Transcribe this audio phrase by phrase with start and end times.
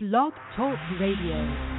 [0.00, 1.77] Blog Talk Radio.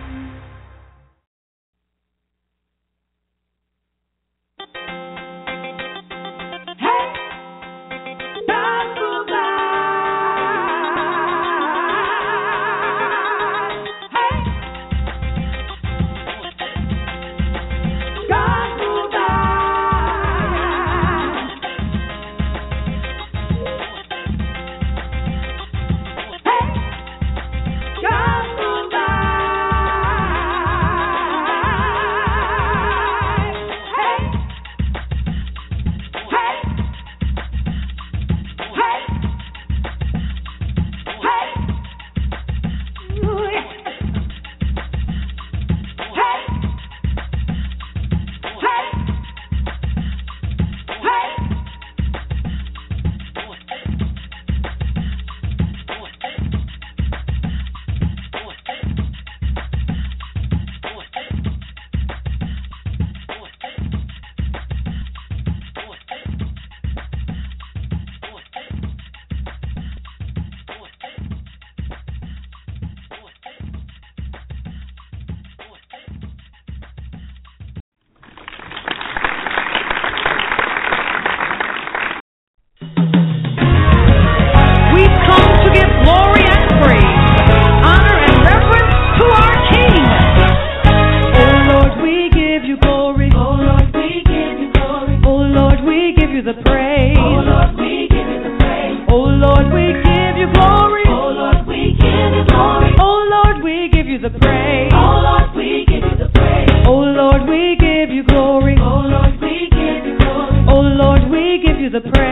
[111.91, 112.28] Lord.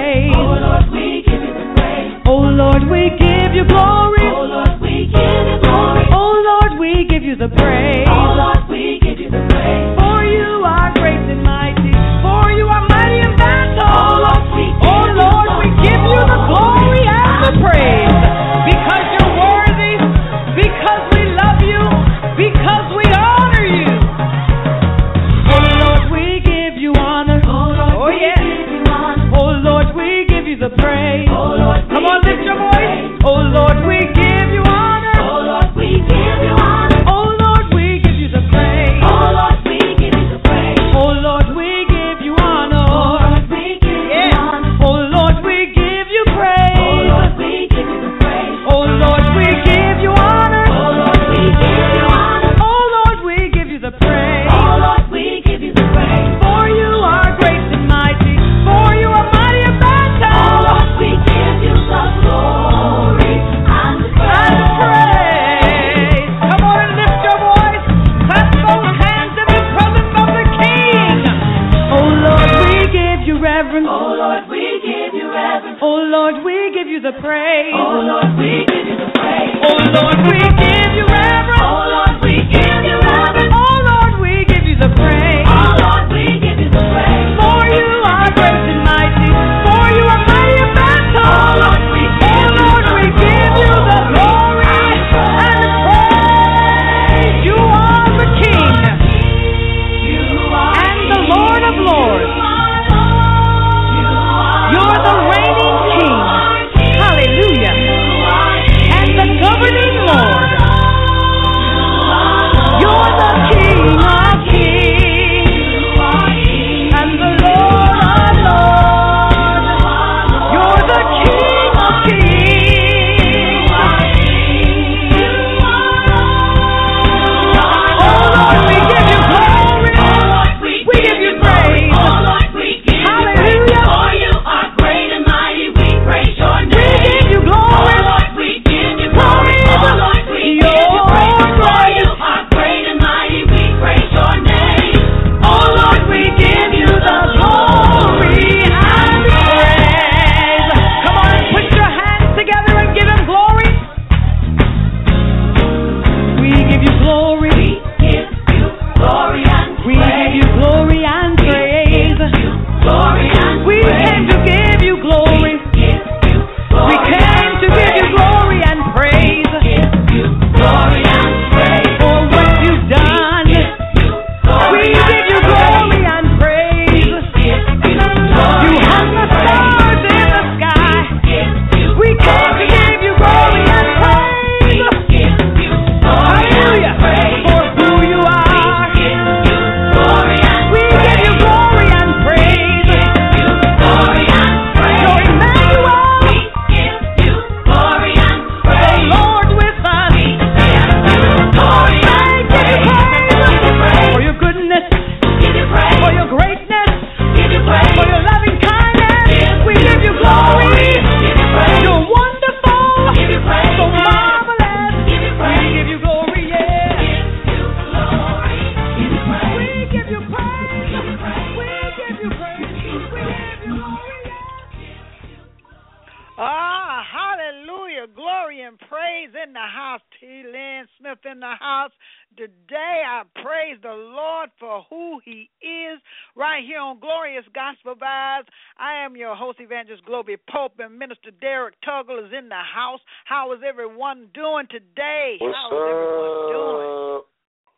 [230.43, 231.91] Lynn Smith in the house.
[232.35, 236.01] Today I praise the Lord for who He is
[236.35, 238.51] right here on Glorious Gospel Vibes.
[238.77, 242.99] I am your host, Evangelist Globee Pope, and Minister Derrick Tuggle is in the house.
[243.23, 245.37] How is everyone doing today?
[245.39, 246.91] What's How is everyone doing?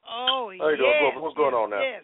[0.09, 0.79] Oh, How yes.
[0.81, 1.21] doing?
[1.21, 1.81] What's going on now?
[1.81, 2.03] Yes.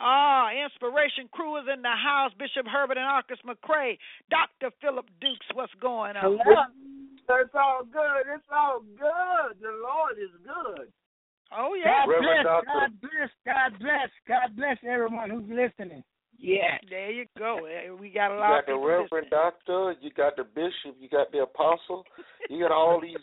[0.00, 2.32] Ah, Inspiration Crew is in the house.
[2.38, 3.96] Bishop Herbert and Arkes McCray.
[4.30, 4.74] Dr.
[4.82, 6.40] Philip Dukes, what's going on?
[6.42, 6.66] Hello.
[7.28, 8.24] It's all good.
[8.34, 9.60] It's all good.
[9.60, 10.88] The Lord is good.
[11.56, 12.06] Oh, yeah.
[12.06, 12.44] God Reverend bless.
[12.44, 12.70] Doctor.
[12.74, 13.30] God bless.
[13.44, 14.10] God bless.
[14.26, 16.02] God bless everyone who's listening.
[16.38, 16.78] Yeah.
[16.90, 17.66] There you go.
[17.66, 18.36] Eh, We got a lot.
[18.36, 21.42] You lot got the of people Reverend Doctor, you got the Bishop, you got the
[21.42, 22.04] Apostle,
[22.50, 23.16] you got all these,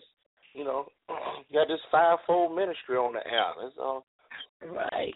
[0.53, 0.85] you know,
[1.49, 3.53] you got this fivefold ministry on the air.
[3.61, 4.05] That's all.
[4.65, 5.13] Right.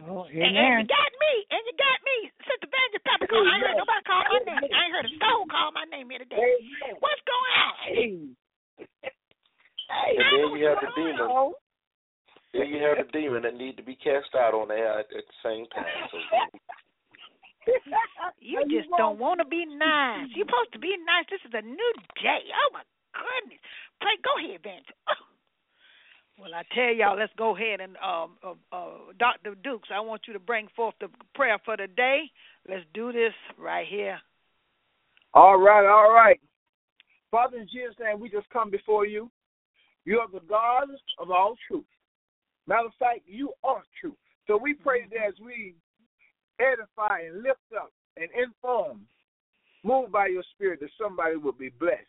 [0.00, 0.56] Oh, listening.
[0.56, 1.34] And, and you got me.
[1.52, 2.16] And you got me.
[2.48, 3.44] Sister Banjo Peppercorn.
[3.44, 4.64] I ain't heard nobody call my name.
[4.72, 6.40] I ain't heard a soul call my name here today.
[6.40, 6.96] Amen.
[6.98, 7.74] What's going on?
[7.84, 8.12] Hey.
[9.92, 10.12] Hey.
[10.16, 11.28] And then you have the demon.
[11.28, 11.52] on?
[12.56, 15.12] Then you have the demon that need to be cast out on the air at,
[15.12, 15.88] at the same time.
[16.08, 16.16] So
[18.40, 20.28] You just don't want to be nice.
[20.34, 21.24] You're supposed to be nice.
[21.30, 22.42] This is a new day.
[22.50, 22.82] Oh my
[23.14, 23.60] goodness.
[24.00, 24.16] Play.
[24.24, 24.92] Go ahead, Banjo.
[26.38, 29.54] Well, I tell y'all, let's go ahead and um, uh, uh, Dr.
[29.62, 29.88] Dukes.
[29.94, 32.22] I want you to bring forth the prayer for the day.
[32.68, 34.18] Let's do this right here.
[35.34, 36.40] All right, all right.
[37.30, 39.30] Father, in Jesus' name, we just come before you.
[40.04, 40.88] You are the God
[41.18, 41.84] of all truth.
[42.66, 44.16] Matter of fact, you are truth.
[44.46, 45.74] So we pray that as we
[46.60, 49.02] edify and lift up and inform,
[49.84, 52.02] move by your spirit, that somebody will be blessed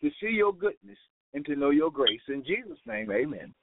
[0.00, 0.98] to see your goodness
[1.34, 2.20] and to know your grace.
[2.28, 3.54] In Jesus' name, amen.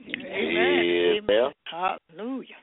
[0.00, 1.20] Amen.
[1.28, 1.48] Yeah.
[1.70, 2.54] Hallelujah.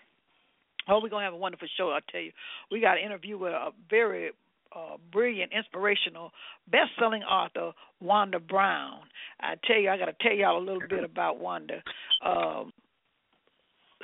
[0.88, 1.90] Oh, we're gonna have a wonderful show.
[1.90, 2.32] I tell you,
[2.72, 4.32] we got an interview with a very
[4.76, 6.32] uh, brilliant, inspirational,
[6.70, 7.72] best-selling author,
[8.02, 9.00] Wanda Brown.
[9.40, 11.82] I tell you, I got to tell y'all a little bit about Wanda,
[12.26, 12.74] um,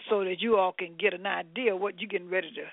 [0.10, 2.63] so that you all can get an idea what you're getting ready to.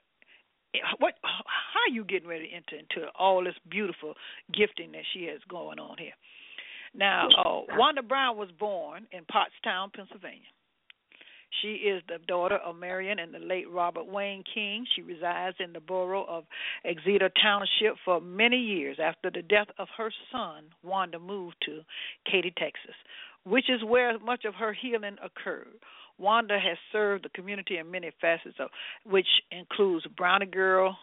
[0.98, 4.14] What how you getting ready to enter into all this beautiful
[4.52, 6.12] gifting that she has going on here?
[6.98, 10.40] Now, uh, Wanda Brown was born in Pottstown, Pennsylvania.
[11.62, 14.84] She is the daughter of Marion and the late Robert Wayne King.
[14.94, 16.44] She resides in the borough of
[16.84, 18.98] Exeter Township for many years.
[19.02, 21.80] After the death of her son, Wanda moved to
[22.30, 22.94] Katy, Texas,
[23.44, 25.78] which is where much of her healing occurred.
[26.18, 28.68] Wanda has served the community in many facets, of
[29.04, 30.96] which includes Brownie Girl,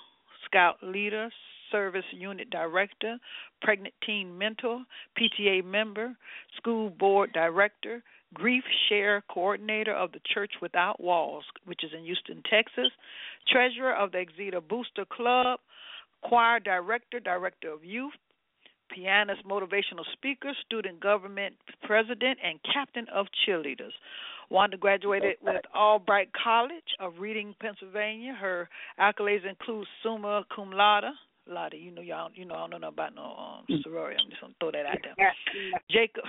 [0.46, 1.30] Scout leader,
[1.76, 3.18] service unit director,
[3.62, 4.80] pregnant teen mentor,
[5.20, 6.16] PTA member,
[6.56, 8.02] school board director,
[8.34, 12.92] grief share coordinator of the Church Without Walls, which is in Houston, Texas,
[13.52, 15.60] treasurer of the Exeter Booster Club,
[16.24, 18.14] choir director, director of youth,
[18.90, 23.92] pianist, motivational speaker, student government president, and captain of cheerleaders.
[24.50, 28.34] Wanda graduated with Albright College of Reading, Pennsylvania.
[28.40, 31.06] Her accolades include summa cum laude.
[31.48, 33.36] Laude, you know y'all, you know I don't know nothing about no
[33.70, 34.18] um, sorority.
[34.24, 35.34] I'm just gonna throw that out there.
[35.92, 36.24] Jacob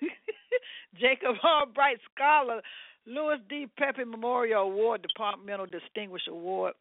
[1.00, 2.62] Jacob Albright Scholar,
[3.06, 3.66] Louis D.
[3.78, 6.74] Pepe Memorial Award, Departmental Distinguished Award,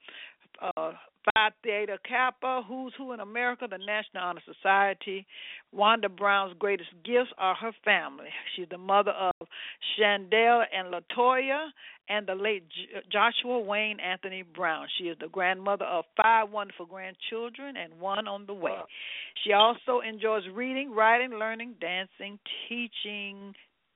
[0.62, 0.92] uh,
[1.24, 5.26] Phi Theta Kappa, Who's Who in America, the National Honor Society.
[5.72, 8.30] Wanda Brown's greatest gifts are her family.
[8.56, 9.34] She's the mother of
[9.98, 11.68] Chandel and Latoya
[12.10, 14.88] and the late J- Joshua Wayne Anthony Brown.
[14.98, 18.78] She is the grandmother of five wonderful grandchildren and one on the way.
[19.44, 23.54] She also enjoys reading, writing, learning, dancing, teaching,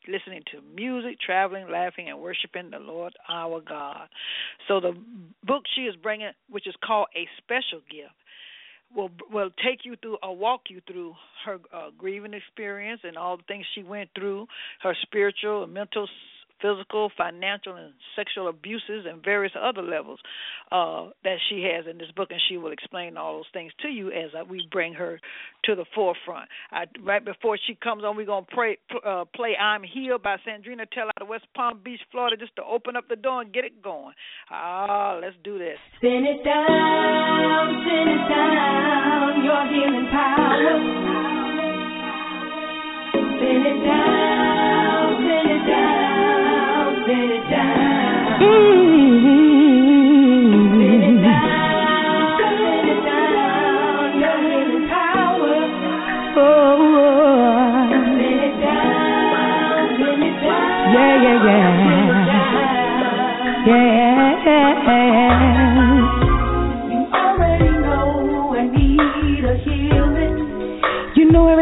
[0.08, 4.08] listening to music, traveling, laughing, and worshiping the Lord our God.
[4.68, 4.94] So the
[5.44, 8.14] book she is bringing, which is called A Special Gift,
[8.96, 11.14] will will take you through or walk you through
[11.46, 14.48] her uh, grieving experience and all the things she went through,
[14.82, 16.08] her spiritual and mental
[16.62, 20.20] physical, financial, and sexual abuses, and various other levels
[20.72, 23.88] uh, that she has in this book, and she will explain all those things to
[23.88, 25.20] you as uh, we bring her
[25.66, 26.50] to the forefront.
[26.72, 30.86] I, right before she comes on, we're gonna pray, uh, play "I'm Healed" by Sandrina
[30.92, 33.66] Tell out of West Palm Beach, Florida, just to open up the door and get
[33.66, 34.14] it going.
[34.50, 35.78] Ah, let's do this.
[36.02, 41.06] Send it down, send it down, your healing power.
[43.40, 44.45] Send it down,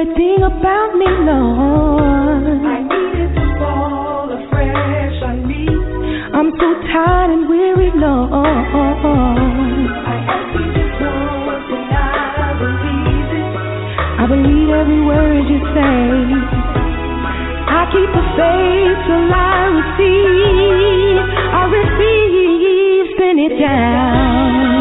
[0.04, 2.23] everything about me, Lord.
[6.44, 8.34] I'm so tired and weary, Lord.
[8.36, 8.68] I
[10.28, 13.48] ask you just once and I believe it.
[14.20, 16.04] I believe every word you say.
[17.64, 21.16] I keep the faith till I receive.
[21.32, 24.73] I receive, send it down.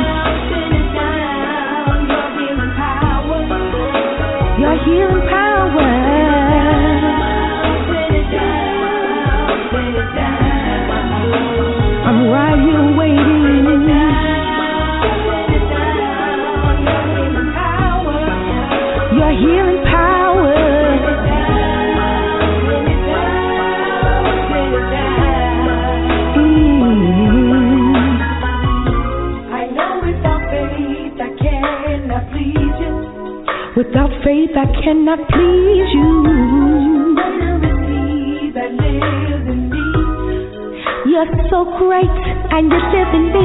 [42.07, 43.42] Great, and you're live in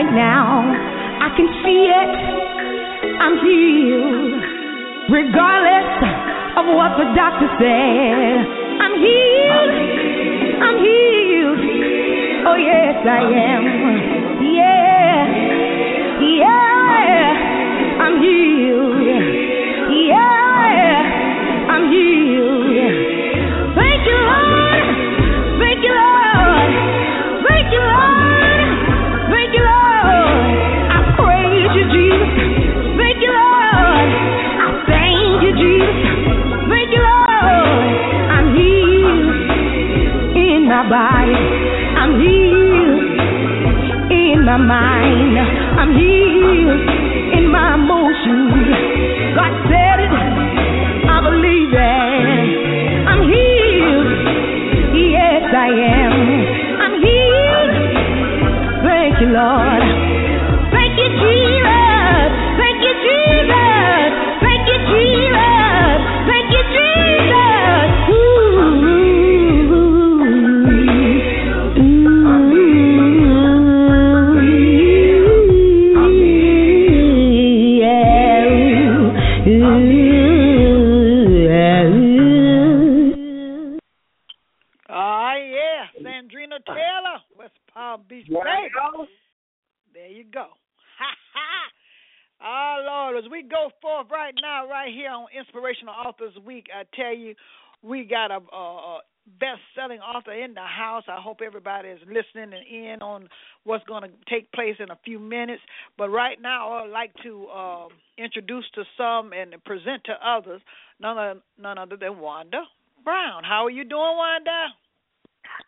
[0.00, 0.64] right now.
[1.20, 2.12] I can see it.
[3.20, 4.42] I'm healed.
[5.12, 5.90] Regardless
[6.56, 8.36] of what the doctor said.
[8.80, 9.72] I'm healed.
[10.64, 11.60] I'm healed.
[12.48, 13.62] Oh, yes, I am.
[14.40, 15.26] Yeah.
[16.24, 18.00] Yeah.
[18.00, 19.19] I'm healed.
[44.50, 45.38] My mind.
[45.78, 46.82] I'm healed
[47.38, 48.50] in my emotions.
[49.38, 50.10] God said it.
[51.06, 53.06] I believe it.
[53.10, 54.10] I'm healed.
[55.14, 56.14] Yes, I am.
[56.82, 57.72] I'm healed.
[58.82, 59.69] Thank you, Lord.
[96.80, 97.34] I tell you,
[97.82, 99.00] we got a, a, a
[99.38, 101.04] best-selling author in the house.
[101.08, 103.28] I hope everybody is listening and in on
[103.64, 105.62] what's going to take place in a few minutes.
[105.96, 110.60] But right now, I'd like to um, introduce to some and present to others
[111.00, 112.62] none other, none other than Wanda
[113.04, 113.44] Brown.
[113.44, 114.66] How are you doing, Wanda?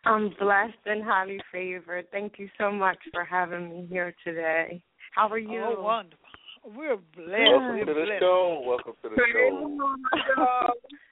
[0.05, 2.09] I'm blessed and highly favored.
[2.11, 4.81] Thank you so much for having me here today.
[5.15, 5.63] How are you?
[5.77, 6.17] Oh, wonderful.
[6.65, 7.29] We're blessed.
[7.29, 8.63] Welcome We're to the show.
[8.65, 10.67] Welcome to the show.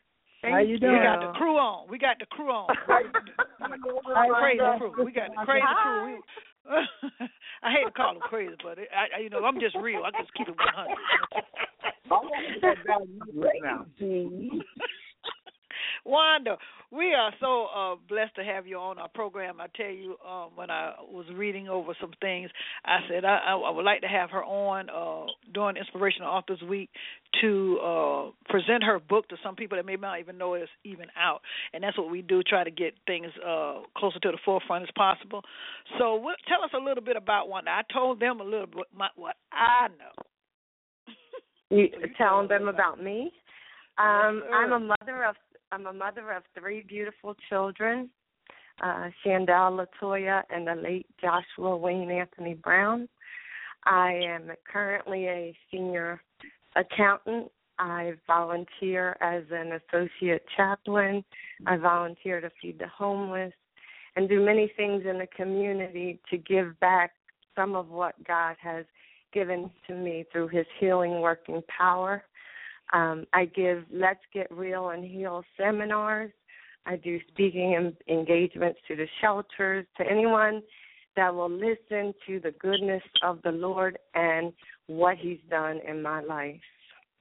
[0.42, 0.94] Thank How you doing?
[0.94, 1.88] We got the crew on.
[1.90, 2.68] We got the crew on.
[4.40, 5.06] crazy crew.
[5.06, 6.06] We got the crazy crew.
[6.06, 6.22] We,
[7.64, 10.02] I hate to call them crazy, but it, I, I, you know, I'm just real.
[10.04, 10.98] I just keep it 100.
[16.06, 16.58] Wanda,
[16.92, 19.62] we are so uh, blessed to have you on our program.
[19.62, 22.50] I tell you, um, when I was reading over some things,
[22.84, 26.90] I said I, I would like to have her on uh, during Inspirational Authors Week
[27.40, 31.06] to uh, present her book to some people that may not even know it's even
[31.18, 31.40] out.
[31.74, 34.90] And that's what we do, try to get things uh, closer to the forefront as
[34.96, 35.44] possible.
[35.98, 37.72] So, what, tell us a little bit about Wanda.
[37.72, 41.16] I told them a little bit my, what I know.
[41.70, 43.32] You, So you telling them us about me.
[43.98, 45.36] Um, I'm a mother of
[45.74, 48.10] I'm a mother of three beautiful children,
[48.84, 53.08] uh, Shandell Latoya and the late Joshua Wayne Anthony Brown.
[53.86, 56.22] I am currently a senior
[56.76, 57.50] accountant.
[57.80, 61.24] I volunteer as an associate chaplain.
[61.66, 63.54] I volunteer to feed the homeless
[64.18, 67.14] and do many things in the community to give back
[67.56, 68.86] some of what God has
[69.34, 72.24] given to me through his healing working power.
[72.94, 76.32] Um, I give Let's Get Real and Heal seminars.
[76.86, 80.62] I do speaking engagements to the shelters, to anyone
[81.16, 84.52] that will listen to the goodness of the Lord and
[84.88, 86.60] what He's done in my life.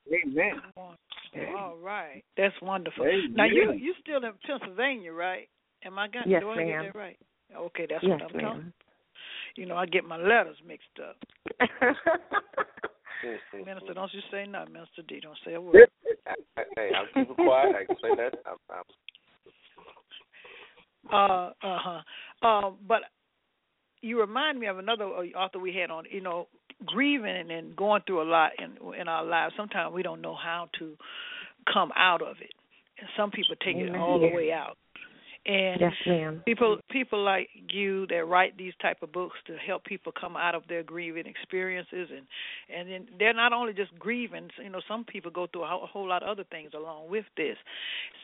[0.08, 0.60] Amen.
[0.76, 3.04] All right, that's wonderful.
[3.04, 3.34] Amen.
[3.34, 5.48] Now you you still in Pennsylvania, right?
[5.84, 6.66] Am I got Yes, do I ma'am.
[6.84, 7.18] get that right?
[7.56, 8.42] Okay, that's yes, what I'm talking.
[8.42, 8.72] ma'am.
[9.56, 11.16] You know, I get my letters mixed up.
[13.66, 14.72] Minister, don't you say nothing.
[14.72, 15.88] Minister D, don't say a word.
[16.76, 17.74] hey, I'm keeping quiet.
[17.76, 18.34] I can say that.
[18.46, 18.82] I'm, I'm,
[21.10, 21.78] Uh, uh
[22.42, 22.46] huh.
[22.46, 23.00] Um, but
[24.02, 26.04] you remind me of another uh, author we had on.
[26.10, 26.46] You know,
[26.84, 29.54] grieving and going through a lot in in our lives.
[29.56, 30.96] Sometimes we don't know how to
[31.72, 32.52] come out of it,
[32.98, 34.76] and some people take it all the way out.
[35.46, 36.42] And yes, ma'am.
[36.44, 40.54] people people like you that write these type of books to help people come out
[40.54, 42.26] of their grieving experiences and
[42.68, 46.06] and then they're not only just grieving you know some people go through a whole,
[46.06, 47.56] lot of other things along with this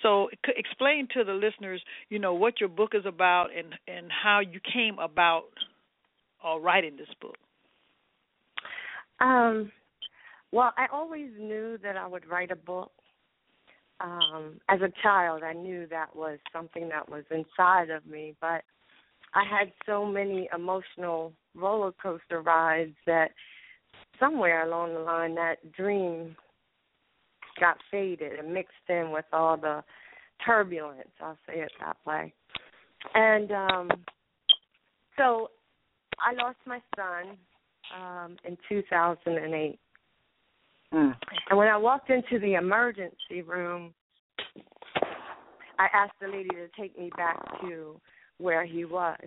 [0.03, 4.13] so c- explain to the listeners you know what your book is about and and
[4.13, 5.45] how you came about
[6.47, 7.37] uh, writing this book
[9.21, 9.73] Um,
[10.53, 12.93] well, I always knew that I would write a book.
[14.01, 18.63] Um, as a child, I knew that was something that was inside of me, but
[19.35, 23.31] I had so many emotional roller coaster rides that
[24.19, 26.37] somewhere along the line that dream
[27.59, 29.83] got faded and mixed in with all the
[30.45, 32.33] turbulence, I'll say it that way.
[33.15, 33.89] And um
[35.17, 35.51] so
[36.19, 37.37] I lost my son
[37.97, 39.79] um in 2008.
[40.97, 41.15] Mm.
[41.51, 43.93] And when I walked into the emergency room,
[45.79, 48.01] I asked the lady to take me back to
[48.39, 49.19] where he was.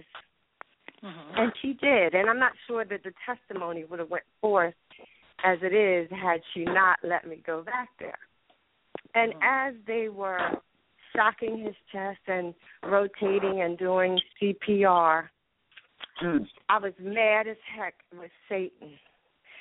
[1.04, 1.40] mm-hmm.
[1.40, 2.16] And she did.
[2.16, 4.74] And I'm not sure that the testimony would have went forth
[5.46, 8.18] as it is had she not let me go back there.
[9.14, 10.52] And as they were
[11.16, 12.54] shocking his chest and
[12.84, 15.30] rotating and doing CPR,
[16.22, 16.46] Mm.
[16.68, 18.92] I was mad as heck with Satan,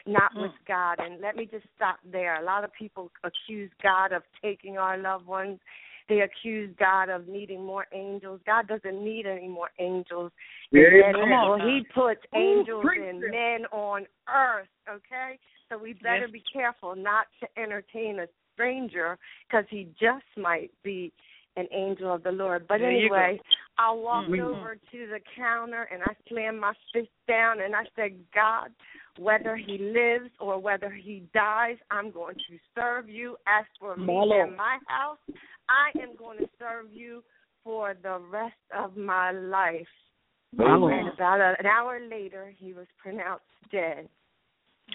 [0.08, 0.66] not with Mm.
[0.66, 0.98] God.
[1.00, 2.40] And let me just stop there.
[2.40, 5.60] A lot of people accuse God of taking our loved ones.
[6.08, 8.40] They accuse God of needing more angels.
[8.46, 10.32] God doesn't need any more angels.
[10.70, 11.94] Yeah, And come on well, He now.
[11.94, 13.30] puts Ooh, angels preach and it.
[13.30, 14.68] men on earth.
[14.88, 16.30] Okay, so we better Yes.
[16.32, 21.12] be careful not to entertain a stranger because he just might be
[21.56, 22.66] an angel of the Lord.
[22.66, 23.38] But There anyway,
[23.76, 24.40] I walked Mhm.
[24.40, 28.72] over to the counter and I slammed my fist down and I said, God,
[29.18, 33.36] whether he lives or whether he dies, I'm going to serve you.
[33.46, 35.18] As for me My and my house,
[35.68, 37.22] I am going to serve you
[37.64, 39.86] for the rest of my life.
[40.56, 44.08] And about an hour later, he was pronounced dead.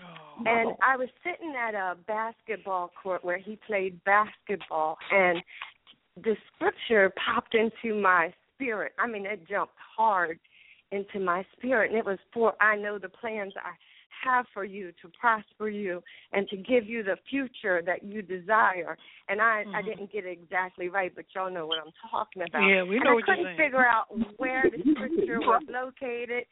[0.02, 0.44] Oh.
[0.46, 5.44] And I was sitting at a basketball court where he played basketball, and
[6.24, 8.94] the scripture popped into my spirit.
[8.98, 10.40] I mean, it jumped hard
[10.92, 13.74] into my spirit, and it was for I know the plans I
[14.24, 18.98] have for you to prosper you and to give you the future that you desire.
[19.30, 19.86] And I I Mhm.
[19.86, 22.70] didn't get it exactly right, but y'all know what I'm talking about.
[22.70, 23.58] Yeah, we and know I what you're couldn't saying.
[23.58, 26.46] figure out where the scripture was located.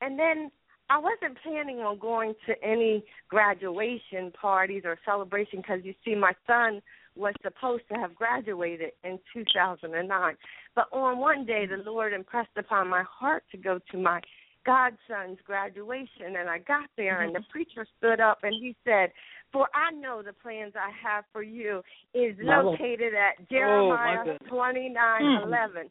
[0.00, 0.50] And then
[0.90, 6.34] I wasn't planning on going to any graduation parties or celebration because you see, my
[6.46, 6.82] son
[7.16, 10.36] was supposed to have graduated in 2009.
[10.74, 14.20] But on one day, the Lord impressed upon my heart to go to my
[14.64, 19.12] godson's graduation, and I got there, and the preacher stood up and he said,
[19.52, 21.82] "For I know the plans I have for you
[22.14, 24.50] is located at Oh, Jeremiah goodness.
[24.50, 25.90] 29:11."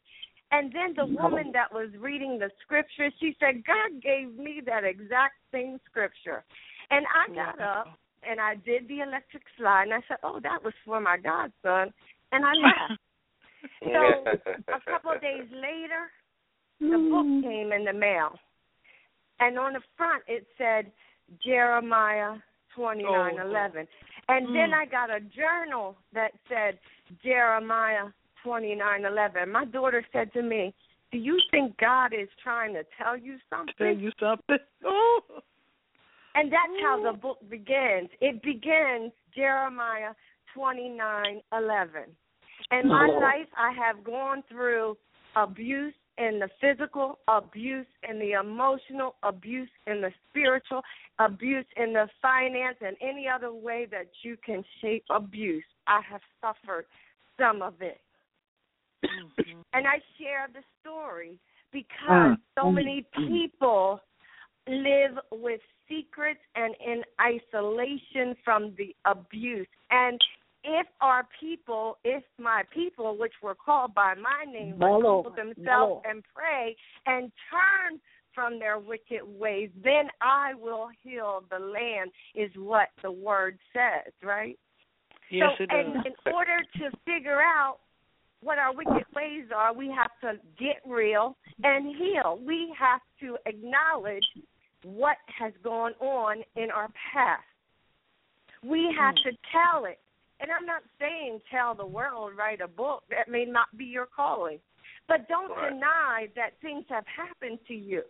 [0.54, 4.84] And then the woman that was reading the scripture, she said, God gave me that
[4.84, 6.44] exact same scripture.
[6.92, 10.64] And I got up and I did the electric slide and I said, Oh, that
[10.64, 11.92] was for my godson
[12.32, 13.00] and I left.
[13.82, 16.12] So a couple of days later,
[16.80, 18.38] the book came in the mail,
[19.40, 20.92] and on the front it said
[21.44, 22.36] Jeremiah
[22.76, 23.88] twenty nine eleven,
[24.30, 24.82] and then Mm.
[24.82, 26.80] I got a journal that said
[27.24, 28.10] Jeremiah
[28.44, 29.52] twenty nine eleven.
[29.52, 30.74] My daughter said to me,
[31.12, 34.58] "Do you think God is trying to tell you something?" Tell you something.
[34.86, 35.22] Oh.
[36.36, 38.10] And that's how the book begins.
[38.20, 40.14] It begins Jeremiah
[40.54, 42.16] twenty nine eleven.
[42.72, 44.98] In my life, I have gone through
[45.36, 50.82] abuse in the physical, abuse in the emotional, abuse in the spiritual,
[51.20, 55.64] abuse in the finance, and any other way that you can shape abuse.
[55.88, 56.86] I have suffered
[57.40, 58.00] some of it.
[59.04, 59.62] Mm-hmm.
[59.74, 61.40] And I share the story
[61.72, 64.00] because Mm, so many people
[64.68, 69.68] live with secrets and in isolation from the abuse.
[69.90, 70.20] And
[70.64, 75.26] if our people, if my people, which were called by my name, My would Lord,
[75.26, 76.06] humble themselves Lord.
[76.10, 78.00] and pray and turn
[78.34, 84.12] from their wicked ways, then I will heal the land, is what the word says,
[84.24, 84.58] right?
[85.30, 85.86] Yes, so, it does.
[85.86, 87.78] and in order to figure out
[88.42, 92.40] what our wicked ways are, we have to get real and heal.
[92.46, 94.24] We have to acknowledge
[94.84, 97.44] what has gone on in our past.
[98.64, 99.30] We have hmm.
[99.30, 100.00] to tell it.
[100.44, 103.04] And I'm not saying tell the world, write a book.
[103.10, 104.60] That may not be your calling.
[105.08, 105.70] But don't Right.
[105.70, 108.04] deny that things have happened to you.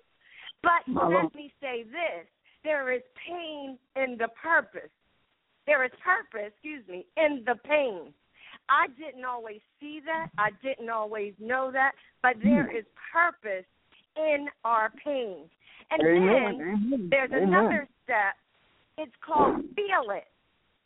[0.64, 2.28] But let me say this
[2.64, 4.90] there is pain in the purpose.
[5.66, 8.14] There is purpose, excuse me, in the pain.
[8.70, 10.30] I didn't always see that.
[10.38, 11.94] I didn't always know that.
[12.22, 12.50] But hmm.
[12.50, 13.66] there is purpose
[14.16, 15.50] in our pain.
[15.92, 16.58] And Amen.
[16.90, 17.50] then there's Amen.
[17.50, 18.36] another step.
[18.98, 20.28] It's called feel it.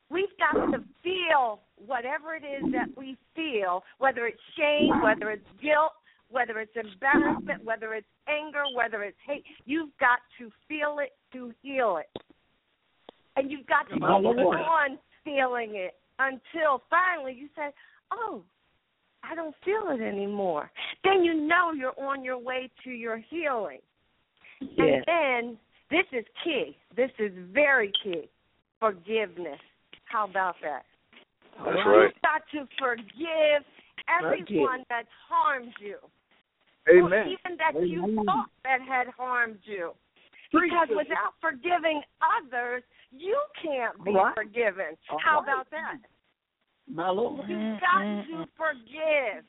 [0.09, 5.47] We've got to feel whatever it is that we feel, whether it's shame, whether it's
[5.61, 5.91] guilt,
[6.29, 9.43] whether it's embarrassment, whether it's anger, whether it's hate.
[9.65, 12.21] You've got to feel it to heal it.
[13.35, 14.57] And you've got to keep Lord.
[14.57, 17.69] on feeling it until finally you say,
[18.11, 18.43] Oh,
[19.23, 20.71] I don't feel it anymore.
[21.03, 23.79] Then you know you're on your way to your healing.
[24.61, 25.57] And then
[25.91, 26.77] this is key.
[26.95, 28.29] This is very key.
[28.79, 29.59] Forgiveness.
[30.09, 30.83] How about that?
[31.57, 32.11] That's right.
[32.13, 33.65] You've got to forgive
[34.07, 35.97] everyone that's harmed you.
[36.87, 39.91] Or even that you thought that had harmed you.
[40.51, 44.33] Because without forgiving others, you can't be Right.
[44.35, 44.97] forgiven.
[45.09, 45.43] All How right.
[45.43, 45.97] about that?
[46.87, 47.49] My Lord.
[47.49, 48.43] You've got mm-hmm.
[48.43, 49.43] to forgive.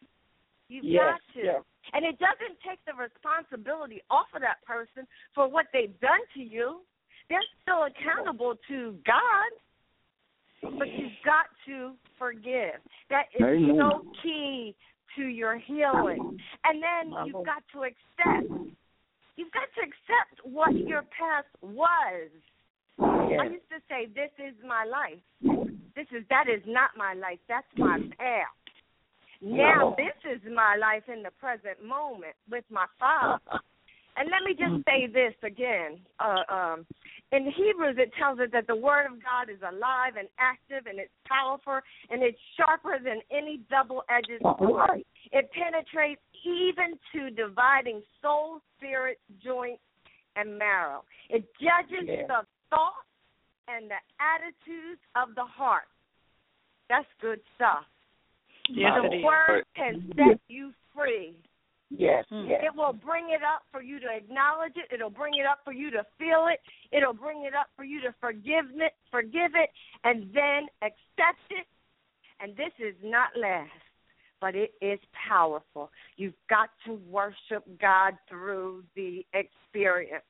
[0.69, 1.45] You've Yes, got to.
[1.45, 1.63] yes.
[1.93, 6.43] And it doesn't take the responsibility off of that person for what they've done to
[6.43, 6.83] you.
[7.31, 9.51] They're still accountable to God.
[10.63, 12.81] But you've got to forgive.
[13.11, 13.79] That is Amen.
[13.79, 14.75] so key
[15.17, 16.39] to your healing.
[16.65, 18.51] And then you've got to accept.
[19.37, 22.31] You've got to accept what your past was.
[23.01, 25.23] I used to say, "This is my life.
[25.95, 27.39] This is that is not my life.
[27.49, 28.51] That's my past."
[29.41, 33.61] Now this is my life in the present moment with my Father.
[34.19, 36.01] And let me just say this again.
[36.19, 36.87] Uh, um,
[37.31, 40.99] in Hebrews, it tells us that the Word of God is alive and active, and
[40.99, 41.79] it's powerful,
[42.11, 45.05] and it's sharper than any double-edged sword.
[45.31, 49.83] It penetrates even to dividing soul, spirit, joints,
[50.37, 51.05] and marrow.
[51.31, 53.07] It judges the thoughts
[53.69, 55.87] and the attitudes of the heart.
[56.89, 57.85] That's good stuff.
[58.71, 59.25] Yes, the it is.
[59.25, 61.37] word can set you free.
[61.91, 62.25] Yes.
[62.29, 62.45] Hmm.
[62.49, 62.63] Yes.
[62.65, 64.93] It will bring it up for you to acknowledge it.
[64.93, 66.61] It'll bring it up for you to feel it.
[66.93, 69.71] It'll bring it up for you to forgive it, forgive it,
[70.05, 71.67] and then accept it.
[72.41, 73.71] And this is not last,
[74.41, 75.91] but it is powerful.
[76.17, 80.25] You've got to worship God through the experience.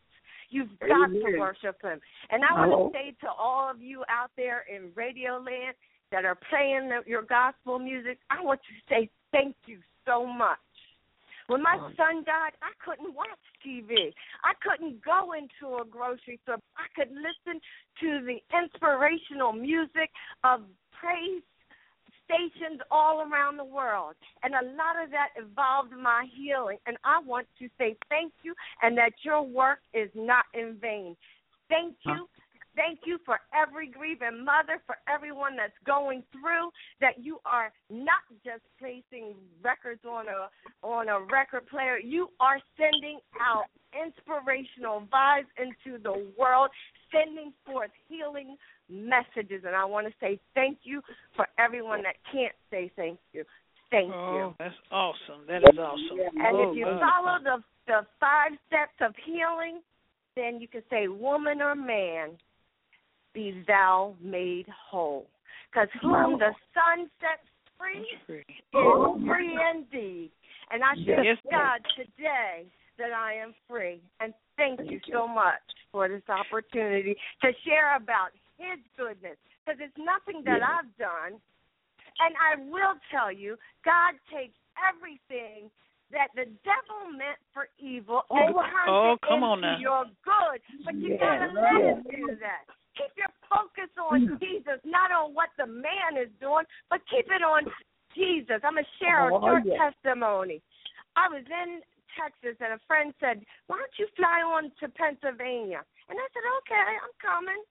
[0.51, 2.01] You've got to worship Him.
[2.31, 2.79] And I Hello.
[2.79, 5.75] want to say to all of you out there in Radio Land
[6.11, 10.59] that are playing the, your gospel music, I want to say thank you so much.
[11.49, 13.29] When my um, son died, I couldn't watch
[13.67, 14.13] TV.
[14.45, 16.61] I couldn't go into a grocery store.
[16.77, 17.61] I could listen
[18.01, 20.11] to the inspirational music
[20.45, 20.61] of
[20.93, 21.43] praise
[22.29, 24.15] stations all around the world.
[24.43, 26.77] And a lot of that involved my healing.
[26.87, 31.17] And I want to say thank you and that your work is not in vain.
[31.69, 32.29] Thank you.
[32.79, 38.23] Thank you for every grieving mother, for everyone that's going through, that you are not
[38.45, 40.47] just placing records on a
[40.87, 41.99] on a record player.
[41.99, 46.71] You are sending out inspirational vibes into the world,
[47.11, 48.57] sending forth healing
[48.89, 49.65] messages.
[49.67, 51.03] And I want to say thank you
[51.35, 53.43] for everyone that can't say thank you.
[53.91, 54.55] Thank Oh, you.
[54.61, 55.47] that's awesome.
[55.49, 56.21] That is awesome.
[56.21, 57.01] And oh, if you God.
[57.01, 59.81] follow the the five steps of healing,
[60.37, 62.39] then you can say, "Woman or man,
[63.39, 65.27] be thou made whole."
[65.71, 67.47] Because whom the Son sets
[67.79, 70.31] free is free indeed.
[70.71, 71.39] And I thank Yes.
[71.51, 72.67] God today
[72.99, 74.01] that I am free.
[74.21, 79.39] And thank you so much for this opportunity to share about His goodness.
[79.65, 81.41] Because it's nothing that I've done.
[82.21, 84.59] And I will tell you, God takes
[84.91, 85.71] everything
[86.11, 89.79] that the devil meant for evil oh, and turns Oh, it come into on now.
[89.79, 90.59] your good.
[90.85, 92.65] But you gotta let him do that.
[92.99, 97.43] Keep your focus on Jesus, not on what the man is doing, but keep it
[97.43, 97.65] on
[98.15, 98.59] Jesus.
[98.67, 100.61] I'm gonna share a short testimony.
[101.15, 101.81] I was in
[102.19, 105.87] Texas and a friend said, Why don't you fly on to Pennsylvania?
[106.11, 107.63] And I said, Okay, I'm coming.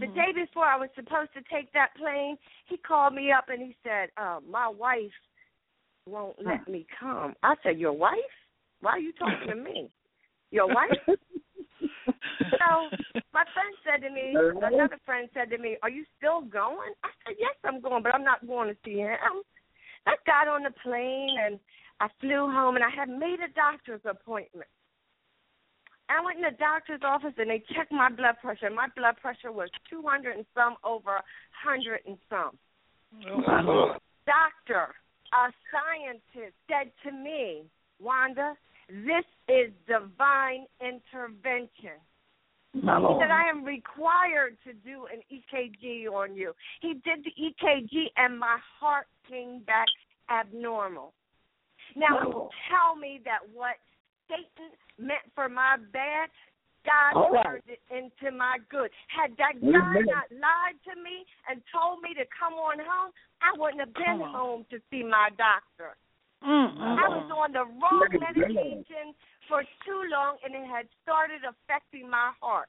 [0.00, 0.14] The Mhm.
[0.14, 3.76] day before I was supposed to take that plane, he called me up and he
[3.82, 5.14] said, uh, My wife
[6.06, 7.34] won't let me come.
[7.42, 8.34] I said, Your wife?
[8.80, 9.90] Why are you talking to me?
[10.50, 10.90] Your wife?
[12.60, 12.68] so
[13.32, 16.92] my friend said to me, another friend said to me, Are you still going?
[17.02, 19.42] I said, Yes, I'm going, but I'm not going to see him.
[20.06, 21.58] I got on the plane and
[22.00, 24.68] I flew home and I had made a doctor's appointment.
[26.08, 28.68] I went in the doctor's office and they checked my blood pressure.
[28.68, 31.22] My blood pressure was 200 and some over
[31.64, 32.58] 100 and some.
[34.26, 34.92] Doctor,
[35.32, 37.64] a scientist, said to me,
[38.00, 38.54] Wanda,
[38.88, 42.00] this is divine intervention.
[42.74, 46.52] He said, I am required to do an EKG on you.
[46.82, 49.86] He did the EKG and my heart came back
[50.28, 51.14] abnormal.
[51.94, 53.76] Now, tell me that what
[54.28, 56.30] Satan meant for my bad,
[56.84, 57.44] God All right.
[57.44, 58.90] turned it into my good.
[59.06, 60.10] Had that guy Amen.
[60.10, 64.20] not lied to me and told me to come on home, I wouldn't have been
[64.20, 65.96] home to see my doctor.
[66.44, 68.36] Mm, I was on the wrong Look at that.
[68.36, 69.16] medication
[69.48, 72.68] for too long, and it had started affecting my heart.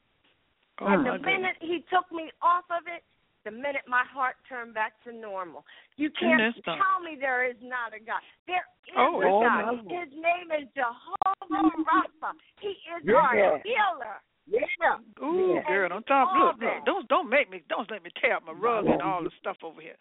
[0.81, 3.03] oh, and my the minute he took me off of it,
[3.43, 5.63] the minute my heart turned back to normal.
[5.97, 6.81] You can't that's something?
[6.81, 8.23] tell me there is not a God.
[8.47, 9.65] There is Oh, a oh, God.
[9.65, 12.31] my His name is Jehovah Rapha.
[12.59, 13.19] He is Yeah.
[13.19, 14.17] our healer.
[14.47, 14.97] Yeah.
[15.23, 15.67] Ooh, Yeah.
[15.67, 16.29] girl, And don't talk.
[16.31, 19.01] all Look, look, don't don't make me don't let me tear up my rug and
[19.01, 19.97] all the stuff over here.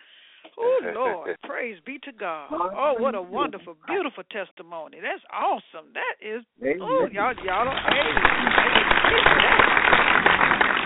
[0.59, 2.49] Oh Lord, praise be to God.
[2.53, 4.99] Oh, what a wonderful, beautiful testimony.
[5.03, 5.93] That's awesome.
[5.95, 6.45] That is.
[6.81, 7.77] Oh, y'all, y'all don't.
[7.89, 9.15] Hey,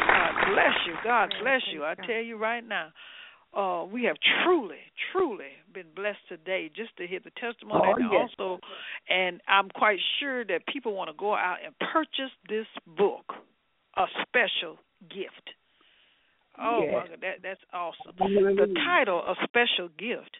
[0.06, 0.94] God bless you.
[1.04, 1.84] God bless you.
[1.84, 2.88] I tell you right now.
[3.56, 4.76] Uh, we have truly,
[5.10, 8.28] truly been blessed today just to hear the testimony Oh, and yes.
[8.38, 8.60] also,
[9.08, 13.24] and I'm quite sure that people want to go out and purchase this book,
[13.96, 14.76] a special
[15.08, 15.56] gift.
[16.60, 16.92] Oh Yes.
[16.92, 18.16] my God, that that's awesome.
[18.18, 20.36] The title, a special gift.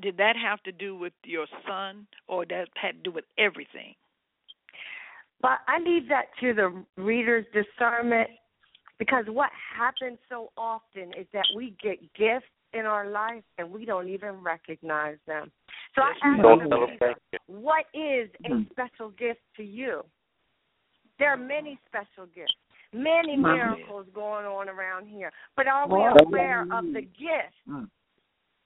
[0.00, 3.94] Did that have to do with your son, or that had to do with everything?
[5.42, 8.28] But I leave that to the reader's discernment
[8.98, 13.84] because what happens so often is that we get gifts in our life and we
[13.84, 15.50] don't even recognize them.
[15.94, 17.38] So I ask Don't the reader, you.
[17.46, 18.62] what is a Hmm.
[18.70, 20.04] special gift to you?
[21.18, 22.52] There are many special gifts,
[22.92, 23.42] many Hmm.
[23.42, 25.32] miracles going on around here.
[25.56, 27.84] But are we Well, aware of the gift Hmm.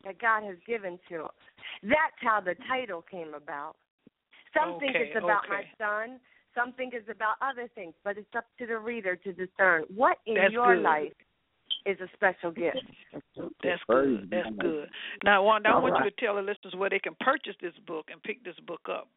[0.03, 1.35] that God has given to us?
[1.83, 3.77] That's how the title came about.
[4.53, 6.21] Some think it's about my son,
[6.55, 10.19] some think it's about other things, but it's up to the reader to discern what
[10.27, 10.83] in That's your good.
[10.85, 11.13] life
[11.85, 12.81] is a special gift.
[13.13, 14.31] That's good.
[14.31, 14.91] That's good.
[15.23, 17.75] Now, Wanda, I All want you to tell the listeners where they can purchase this
[17.87, 19.09] book and pick this book up.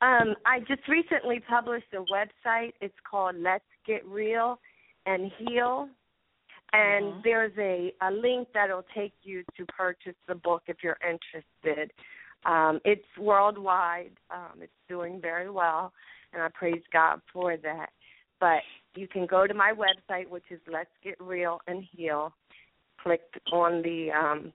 [0.00, 2.72] Um, I just recently published a website.
[2.80, 4.58] It's called Let's Get Real
[5.06, 5.88] and Heal.
[6.72, 7.22] And Mhm.
[7.22, 11.92] there's a, a link that'll take you to purchase the book if you're interested.
[12.44, 14.12] Um, it's worldwide.
[14.30, 15.92] Um, it's doing very well,
[16.32, 17.90] and I praise God for that.
[18.40, 18.62] But
[18.94, 22.34] you can go to my website, which is Let's Get Real and Heal.
[23.00, 24.52] Click on the um,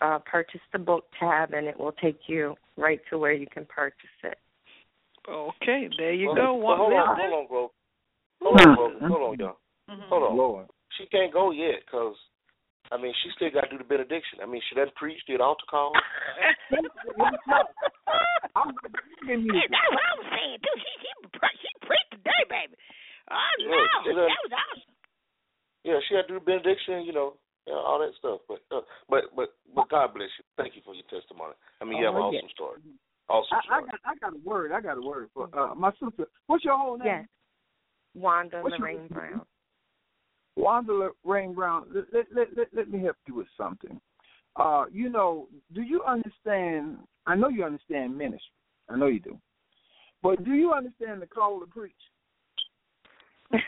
[0.00, 3.64] uh, Purchase the Book tab, and it will take you right to where you can
[3.64, 4.38] purchase it.
[5.28, 6.54] Okay, there you well, go.
[6.54, 7.70] Well, One hold on, hold on, Grove.
[8.40, 8.92] Hold on, Grove.
[9.02, 9.58] Hold on, y'all.
[9.90, 10.08] Mhm.
[10.08, 10.36] Hold on.
[10.36, 10.66] Lord.
[10.96, 12.16] She can't go yet because,
[12.90, 14.40] I mean, she still got to do the benediction.
[14.42, 15.92] I mean, she doesn't preach, did altar call.
[18.56, 18.74] I'm
[19.26, 20.76] giving you Hey, that's what I was saying too.
[20.80, 21.12] She she
[21.60, 22.74] she preached today, baby.
[23.30, 24.94] Oh Yeah, no, she that was awesome.
[25.84, 27.36] Yeah, she had to do the benediction, you know,
[27.66, 28.40] you know, all that stuff.
[28.48, 30.44] But, uh, but, but, but God bless you.
[30.56, 31.54] Thank you for your testimony.
[31.80, 32.80] I mean, you have an Oh, awesome story.
[33.28, 34.72] Awesome I, I got I got a word.
[34.72, 36.26] I got a word for uh, my sister.
[36.46, 37.06] What's your whole name?
[37.06, 37.26] Yes.
[38.14, 39.42] Wanda What's your- Brown.
[40.56, 41.86] Wanda Rain Brown.
[41.94, 44.00] Let, let, let, let, let me help you with something.
[44.56, 46.98] uh, you know, do you understand?
[47.26, 48.40] I know you understand ministry.
[48.88, 49.38] I know you do.
[50.22, 51.92] But do you understand the call to preach?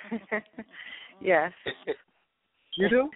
[1.20, 1.53] yes,
[2.77, 3.11] You do?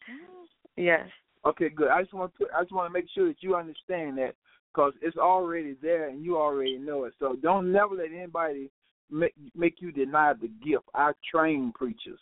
[0.77, 1.09] yes.
[1.45, 1.89] Okay, good.
[1.89, 4.35] I just want to I just want to make sure that you understand that
[4.75, 7.15] because it's already there and you already know it.
[7.19, 8.71] So don't never let anybody
[9.11, 10.85] make make you deny the gift.
[10.95, 12.21] I train preachers.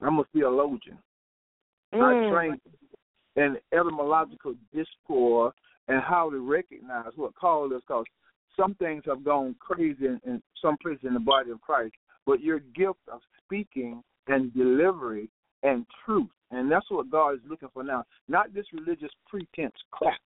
[0.00, 0.98] I'm a theologian.
[1.94, 2.28] I Mm.
[2.28, 2.60] train
[3.36, 5.54] in etymological discourse
[5.88, 8.04] and how to recognize what call is because
[8.56, 11.94] some things have gone crazy in, in some places in the body of Christ.
[12.26, 15.30] But your gift of speaking and delivery
[15.62, 18.04] and truth, and that's what God is looking for now.
[18.28, 20.20] Not this religious pretense crap,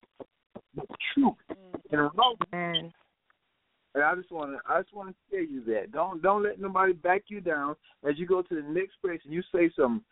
[0.75, 1.35] but truth
[1.91, 2.37] and love.
[2.53, 2.93] Amen.
[3.95, 6.61] And I just want to, I just want to tell you that don't don't let
[6.61, 7.75] nobody back you down
[8.09, 10.05] as you go to the next place and you say some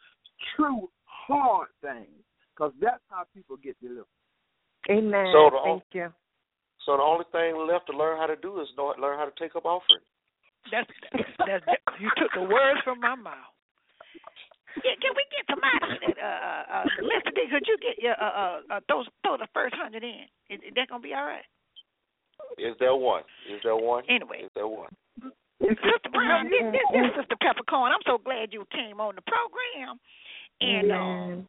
[0.56, 4.06] true hard things, because that's how people get delivered.
[4.90, 5.30] Amen.
[5.32, 6.12] So the- Thank you.
[6.86, 9.36] So the only thing left to learn how to do is know, learn how to
[9.38, 10.00] take up offering.
[10.72, 10.88] That's,
[11.44, 11.64] that's
[12.00, 13.52] you took the words from my mouth.
[14.84, 15.57] Yeah, can we get somebody that
[16.78, 17.34] uh uh Mr.
[17.34, 20.26] D, could you get your uh uh, uh throw throw the first hundred in?
[20.50, 21.44] Is, is that gonna be all right?
[22.58, 23.22] Is there one?
[23.50, 24.04] Is there one?
[24.08, 24.42] Anyway.
[24.44, 24.90] Is there one?
[25.60, 27.90] Sister Brown, this, this, this Sister Peppercorn.
[27.90, 29.98] I'm so glad you came on the program.
[30.60, 31.48] And uh, Amen.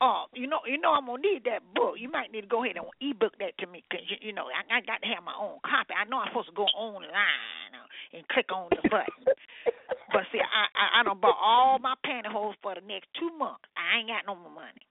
[0.00, 1.94] oh, you know, you know, I'm gonna need that book.
[1.98, 4.46] You might need to go ahead and ebook that to me, cause you, you know,
[4.46, 5.94] I, I got to have my own copy.
[5.94, 9.22] I know I'm supposed to go online uh, and click on the button,
[10.12, 13.64] but see, I, I I don't bought all my pantyhose for the next two months.
[13.76, 14.84] I ain't got no more money.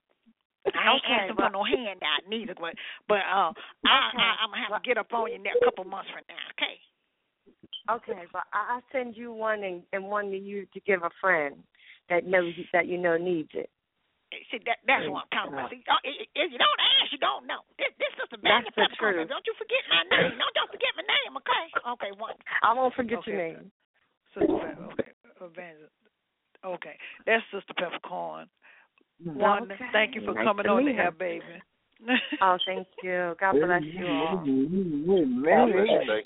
[0.76, 2.76] I ain't Okay, asking for no handout neither, but
[3.08, 3.52] but uh,
[3.86, 6.22] I, I I'm gonna have to get up on you in a couple months from
[6.30, 6.44] now.
[6.54, 6.78] Okay.
[7.88, 11.12] Okay, but I I send you one and, and one to you to give a
[11.22, 11.56] friend
[12.10, 13.70] that knows that you know needs it.
[14.52, 15.72] See that that's what I'm talking about.
[15.72, 17.64] See, uh, if if you don't ask, you don't know.
[17.80, 19.24] This this is the That's the Peppercorn.
[19.24, 19.32] truth.
[19.32, 20.36] Don't you forget my name.
[20.36, 21.32] Don't don't forget my name.
[21.40, 21.66] Okay.
[21.96, 22.12] Okay.
[22.20, 22.36] One.
[22.60, 23.56] I won't forget your Okay.
[23.56, 23.72] name.
[24.40, 25.12] Sister Pepper, okay.
[25.42, 25.94] Evangelist.
[26.66, 26.96] Okay.
[27.26, 28.48] That's Sister Peppercorn.
[29.26, 29.40] Mm-hmm.
[29.40, 29.72] Well, One.
[29.72, 29.86] okay.
[29.94, 31.44] Thank you for Nice coming to on the meet air, baby.
[32.42, 33.34] Oh, thank you.
[33.40, 34.36] God bless you all.
[34.38, 35.44] God bless you.
[35.44, 36.22] Thank you.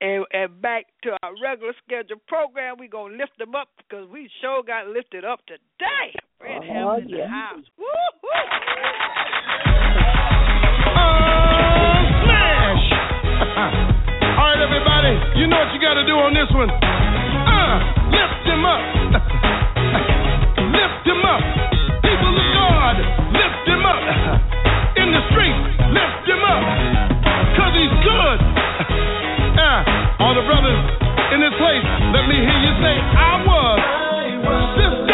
[0.00, 4.30] And, and back to our regular scheduled program, We're gonna lift them up because we
[4.40, 6.14] sure got lifted up today.
[6.40, 7.28] Red Oh, heaven in the yeah.
[7.28, 7.64] house.
[7.76, 7.84] Woo
[12.24, 12.92] Smash!
[13.58, 13.84] Oh,
[14.58, 16.66] Right, everybody, you know what you got to do on this one.
[16.66, 17.78] Uh,
[18.10, 18.82] lift him up.
[20.74, 21.42] lift him up.
[22.02, 22.98] People of God,
[23.38, 24.02] lift him up.
[24.98, 25.54] In the street,
[25.94, 26.62] lift him up.
[27.54, 28.38] Cause he's good.
[29.58, 30.78] Uh, all the brothers
[31.34, 31.82] in this place,
[32.14, 33.78] let me hear you say, I was.
[34.78, 34.98] Sisters.
[35.02, 35.07] Come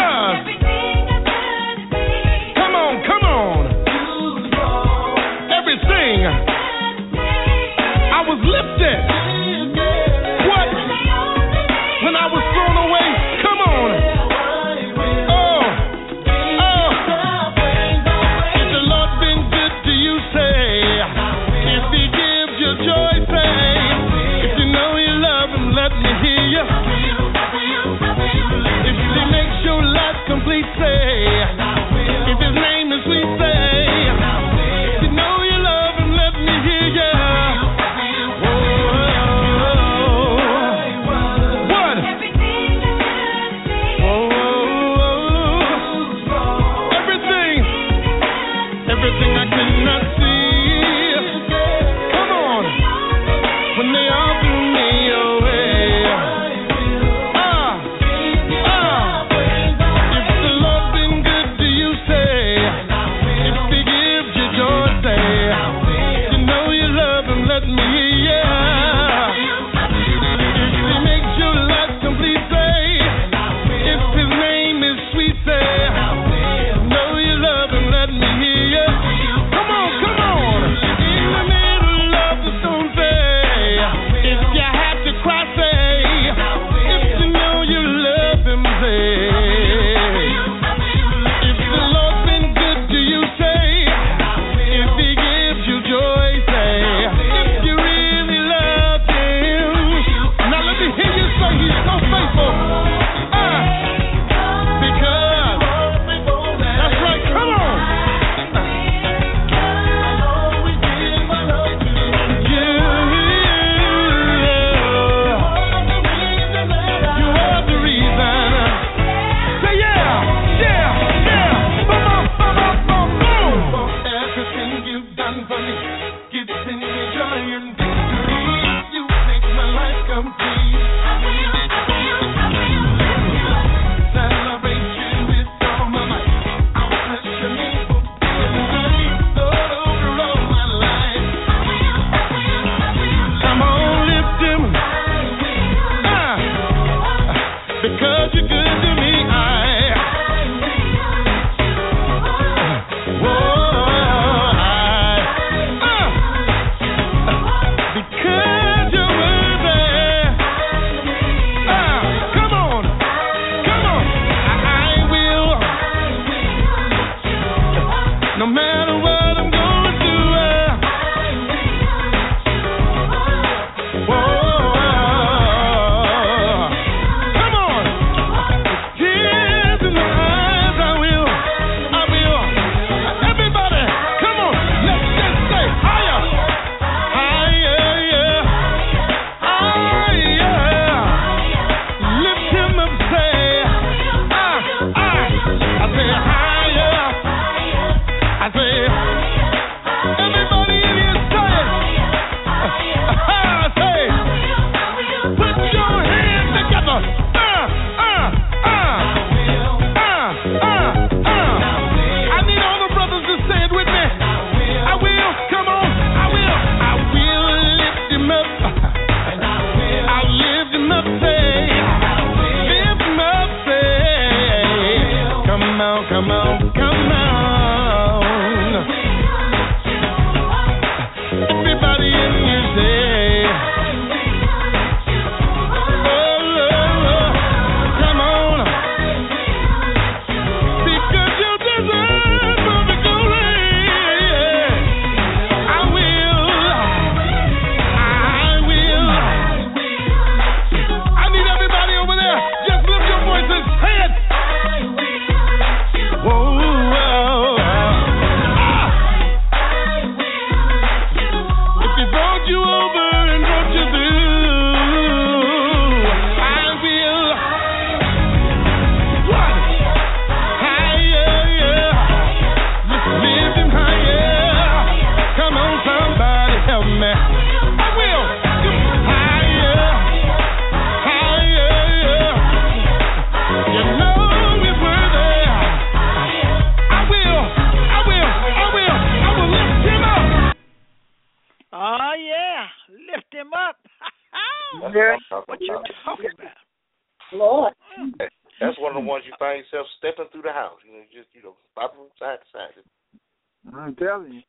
[303.85, 304.41] I'm telling you.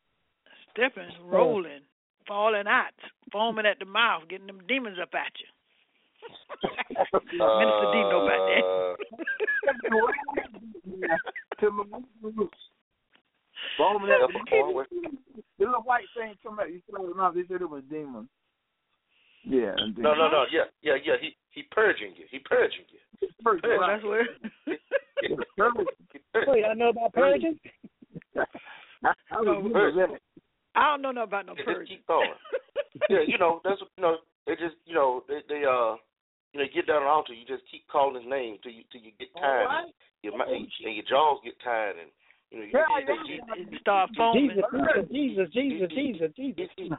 [0.73, 1.81] Stepping, rolling,
[2.27, 2.93] falling out,
[3.33, 5.47] foaming at the mouth, getting them demons up at you.
[7.13, 8.97] Minister D know about that.
[11.61, 12.59] to my roots.
[13.79, 14.87] Bowman Uh, at the come on,
[15.59, 16.71] little white thing come out.
[16.73, 17.35] You throw it out.
[17.35, 18.29] They said it was demon.
[19.45, 19.75] Yeah.
[19.77, 20.45] and no, no, no.
[20.51, 21.15] Yeah, yeah, yeah.
[21.21, 22.25] He he purging you.
[22.31, 23.29] He purging you.
[23.43, 24.27] First, Well, Well, that's where.
[25.23, 25.87] He purging.
[26.63, 27.59] y'all know about purging?
[29.05, 30.19] I, I was No, good.
[30.75, 31.89] I don't know nothing about no Yeah, just purge.
[31.89, 32.31] keep going.
[33.11, 34.17] yeah, you know that's you know
[34.47, 35.97] they just you know they they uh
[36.53, 38.73] you know you get down on the altar you just keep calling his name till
[38.73, 39.93] you till you get tired and
[40.23, 42.11] your mou- and your jaws get tired and
[42.51, 43.55] you know you, Yeah, you, yeah.
[43.57, 44.51] you, You start foaming.
[44.57, 44.65] Jesus,
[45.13, 46.99] Jesus, Jesus, Jesus, Jesus, Jesus.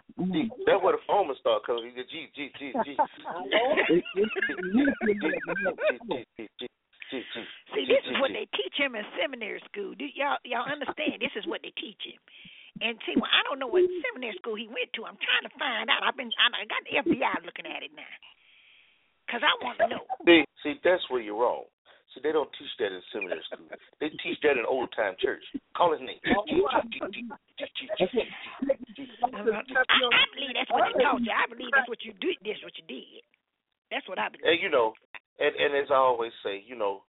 [0.66, 1.86] That's where the foaming start coming.
[1.86, 2.98] You get G G G G.
[7.12, 9.96] See, this is what they teach him in seminary school.
[9.96, 11.24] Do y'all y'all understand?
[11.24, 12.20] This is what they teach him.
[12.78, 15.08] And see, well, I don't know what seminary school he went to.
[15.08, 16.04] I'm trying to find out.
[16.04, 18.16] I've been I got the FBI looking at it now.
[19.28, 20.08] Cause I want to know.
[20.24, 21.68] See, see, that's where you're wrong.
[22.16, 23.68] See, they don't teach that in seminary school.
[24.00, 25.44] They teach that in old time church.
[25.76, 26.16] Call his name.
[26.24, 26.80] I, I
[30.32, 31.34] believe that's what they taught you.
[31.36, 32.32] I believe that's what you do.
[32.40, 33.20] That's what you did.
[33.92, 34.48] That's what I believe.
[34.48, 34.96] And you know,
[35.40, 37.04] and and as I always say, you know,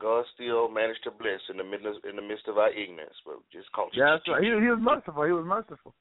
[0.00, 3.40] God still managed to bless in the midst in the midst of our ignorance, but
[3.52, 3.96] just call it.
[3.96, 4.44] Yeah, that's right.
[4.44, 5.24] He, he was merciful.
[5.24, 5.94] He was merciful.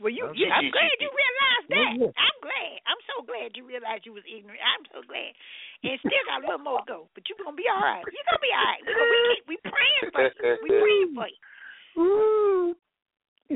[0.00, 0.40] Well, you, Okay.
[0.40, 1.92] you I'm glad you realized that.
[2.00, 2.24] Yeah, yeah.
[2.24, 2.74] I'm glad.
[2.88, 4.56] I'm so glad you realized you was ignorant.
[4.64, 5.36] I'm so glad.
[5.84, 8.00] And still got a little more to go, but you're gonna be all right.
[8.08, 8.80] You're gonna be all right.
[8.80, 10.52] We gonna, we, keep, we praying for you.
[10.64, 11.38] We praying for you.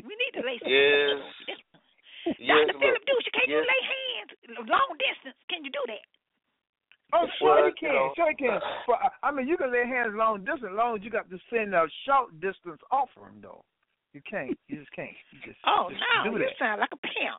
[0.04, 1.24] We need to lay some Yes.
[2.40, 2.80] Yes, Dr.
[2.80, 3.68] Philip look, Deuce, can you yes.
[3.68, 4.32] lay hands
[4.64, 5.36] long distance?
[5.52, 6.04] Can you do that?
[7.12, 7.88] Oh, sure Well, you can.
[7.90, 8.60] you know- Sure you can.
[8.86, 11.28] But, uh, I mean, you can lay hands long distance, as long as you got
[11.30, 13.64] to send a short distance offering, though.
[14.14, 14.56] You can't.
[14.68, 15.10] You just can't.
[15.32, 16.58] You just, Oh just no, do you that.
[16.58, 17.38] sound like a pimp.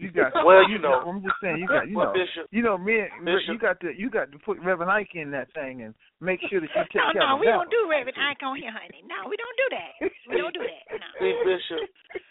[0.00, 1.00] You got Well, you know.
[1.06, 3.46] I'm just saying you got you Well, know Bishop, you know me and Bishop.
[3.54, 6.58] you got to you got to put Reverend Ike in that thing and make sure
[6.60, 9.04] that you take No, care no, of we don't do Reverend Ike on here, honey.
[9.06, 9.92] No, we don't do that.
[10.28, 10.84] We don't do that.
[10.98, 11.08] No.
[11.22, 11.80] see, Bishop,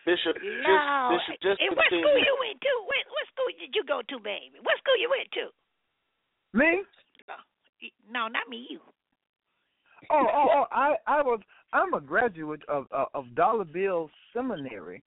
[0.06, 1.16] Bishop, just, No.
[1.16, 2.74] Bishop, just Hey, what school you went to?
[2.84, 4.60] What, what school did you go to, baby?
[4.60, 5.48] What school you went to?
[6.54, 6.84] Me?
[8.10, 8.68] No, not me.
[8.70, 8.80] You.
[10.12, 10.64] Oh, oh, oh!
[10.72, 11.40] I, I was,
[11.72, 15.02] I'm a graduate of of, of Dollar Bill Seminary,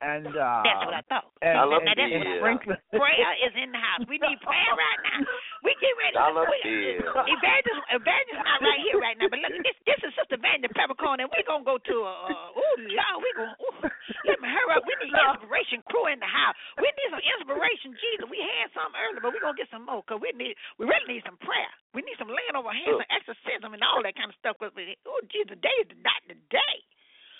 [0.00, 1.24] and uh, That's what I thought.
[1.42, 2.76] and, I love and, Now, that's and what I Franklin.
[2.90, 4.06] Prayer is in the house.
[4.08, 5.26] We need prayer right now.
[5.66, 6.14] We get ready.
[6.14, 7.10] Dollar we, bill.
[7.34, 11.18] Evangelist, Evangelist not right here right now, but look, this this is Sister Vanda Peppercorn,
[11.18, 12.14] and we're gonna go to a.
[12.30, 13.58] Uh, ooh, Lord, we gonna.
[13.58, 13.82] Ooh,
[14.30, 14.86] let me hurry up.
[14.86, 16.54] We need inspiration crew in the house.
[16.78, 18.30] We need some inspiration, Jesus.
[18.30, 20.54] We had some earlier, but we're gonna get some more because we need.
[20.78, 21.72] We really need some prayer.
[21.98, 24.54] We need some laying over hands, some exorcism, and all that kind of stuff.
[24.62, 26.76] Cause oh, Jesus, today is not the day.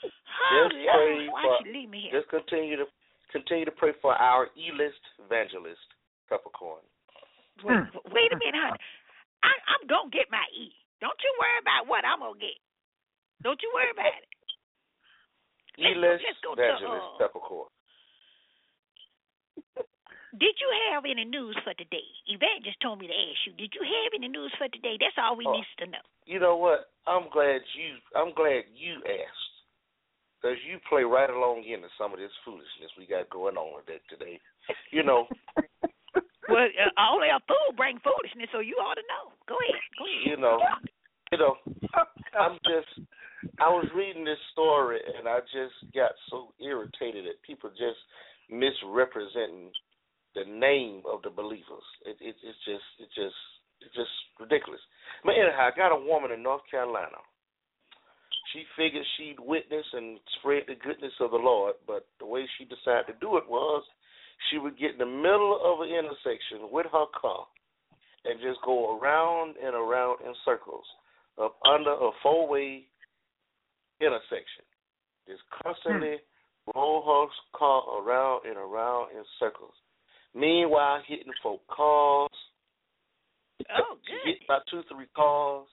[0.03, 2.19] Oh, Just Lord, pray why for- you leave me here?
[2.19, 2.91] Just continue to
[3.31, 5.87] continue to pray for our E-list evangelist,
[6.27, 6.83] Peppercorn.
[7.65, 8.81] Wait, wait a minute, honey.
[9.45, 10.73] I, I'm gonna get my E.
[11.01, 12.57] Don't you worry about what I'm gonna get.
[13.43, 14.29] Don't you worry about it.
[15.79, 17.69] Let's go- E-list let's go to, evangelist, uh, Peppercorn.
[20.41, 22.05] Did you have any news for today?
[22.29, 23.53] Evangelist told me to ask you.
[23.57, 24.97] Did you have any news for today?
[25.01, 25.53] That's all we Oh.
[25.53, 26.05] need to know.
[26.29, 26.93] You know what?
[27.07, 27.97] I'm glad you.
[28.17, 29.55] I'm glad you asked,
[30.43, 33.87] because you play right along into some of this foolishness we got going on with
[33.87, 34.41] that today.
[34.91, 35.29] You know,
[36.49, 39.35] Well, uh, only a fool bring foolishness, so you ought to know.
[39.49, 39.83] Go ahead.
[39.99, 40.25] Go ahead.
[40.31, 40.59] you know,
[41.33, 41.55] you know.
[42.39, 43.09] I'm just.
[43.61, 48.01] I was reading this story and I just got so irritated at people just
[48.51, 49.71] misrepresenting
[50.35, 51.87] the name of the believers.
[52.05, 53.41] It, it it's just it just
[53.81, 54.81] it's just ridiculous.
[55.25, 57.21] But anyhow, I got a woman in North Carolina.
[58.53, 62.65] She figured she'd witness and spread the goodness of the Lord, but the way she
[62.65, 63.83] decided to do it was
[64.51, 67.47] she would get in the middle of an intersection with her car
[68.25, 70.85] and just go around and around in circles
[71.41, 72.85] up under a four way
[74.01, 74.65] intersection.
[75.29, 76.79] Just constantly hmm.
[76.79, 79.75] roll her car around and around in circles.
[80.35, 82.31] Meanwhile, hitting folk cars.
[83.73, 84.25] Oh, She good.
[84.25, 85.67] hit about two, three cars.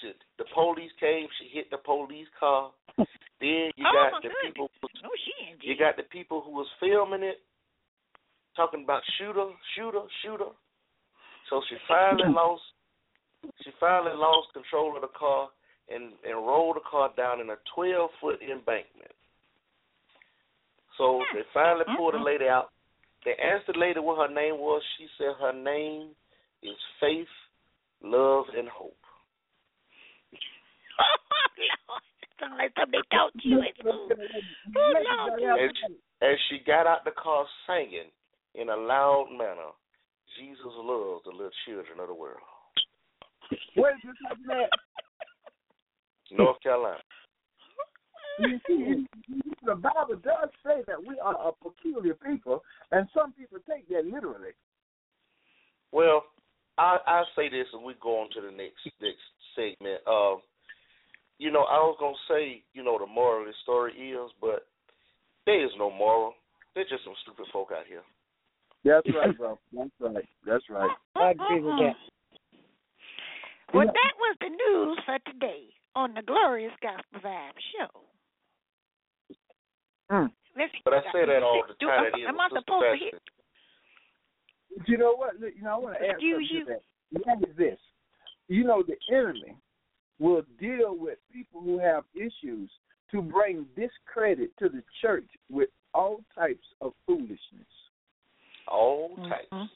[0.00, 1.26] She, the police came.
[1.40, 2.70] She hit the police car.
[3.40, 4.54] Then you Oh, got the goodness.
[4.54, 4.70] people.
[5.04, 7.42] Oh, she You got the people who was filming it,
[8.56, 10.52] talking about shooter, shooter, shooter.
[11.50, 12.62] So she finally lost.
[13.62, 15.48] She finally lost control of the car
[15.90, 19.12] and and rolled the car down in a 12 foot embankment.
[20.96, 22.26] So they finally pulled the mm-hmm.
[22.26, 22.70] lady out.
[23.24, 24.82] They asked the lady what her name was.
[24.98, 26.10] She said her name
[26.62, 27.32] is Faith,
[28.02, 28.96] Love, and Hope.
[30.96, 31.50] Oh,
[31.88, 32.02] Lord.
[32.40, 34.08] Sound like something they taught you at school.
[34.76, 35.60] Oh, Lord.
[35.60, 38.10] And she, and she got out the car singing
[38.54, 39.72] in a loud manner,
[40.38, 42.38] Jesus loves the little children of the world.
[43.74, 44.14] Where is this
[44.50, 44.70] at?
[46.36, 46.98] North Carolina.
[48.38, 49.06] You see,
[49.64, 54.04] the Bible does say that we are a peculiar people, and some people take that
[54.04, 54.50] literally.
[55.92, 56.24] Well,
[56.76, 59.22] I I say this, and we go on to the next next
[59.54, 60.00] segment.
[60.08, 60.42] Um,
[61.38, 64.66] you know, I was gonna say, you know, the moral of the story is, but
[65.46, 66.34] there is no moral.
[66.74, 68.02] They're just some stupid folk out here.
[68.84, 69.58] That's right, bro.
[69.72, 70.24] That's right.
[70.46, 70.90] That's right.
[71.16, 71.96] I agree with that.
[73.72, 75.64] Well, that was the news for today
[75.96, 78.00] on the Glorious Gospel Vibe Show.
[80.12, 80.30] Mm.
[80.56, 82.04] Let's, But I say that all the do, time.
[82.04, 83.22] Am, that is am I Sister supposed to hit?
[84.86, 85.40] You know what?
[85.40, 86.64] Look, You know, I want to ask Excuse something you.
[86.64, 87.42] to that.
[87.42, 87.78] That is this.
[88.48, 89.56] You know, the enemy
[90.18, 92.70] will deal with people who have issues
[93.10, 97.38] to bring discredit to the church with all types of foolishness.
[98.68, 99.48] All types.
[99.52, 99.68] Mhm.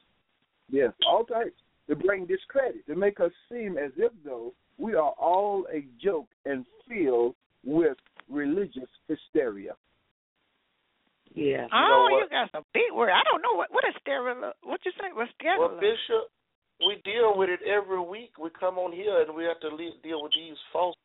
[0.70, 1.60] Yes, all types.
[1.88, 6.28] To bring discredit, to make us seem as if though we are all a joke
[6.44, 7.34] and filled
[7.64, 7.96] with
[8.28, 9.74] religious hysteria.
[11.34, 11.68] Yeah.
[11.72, 12.30] Oh, you what?
[12.30, 13.10] got some big word.
[13.10, 14.52] I don't know what what is stereo.
[14.62, 15.12] What you say?
[15.12, 15.60] What's stereo?
[15.60, 16.32] Well, Bishop,
[16.84, 18.38] we deal with it every week.
[18.38, 20.96] We come on here and we have to le- deal with these false,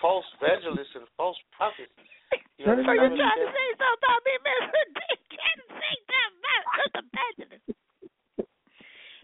[0.00, 1.92] false evangelists and false prophets.
[2.56, 4.64] You so you're trying to say something about me, man?
[4.64, 7.66] You're trying to say something about Sister Evangelist.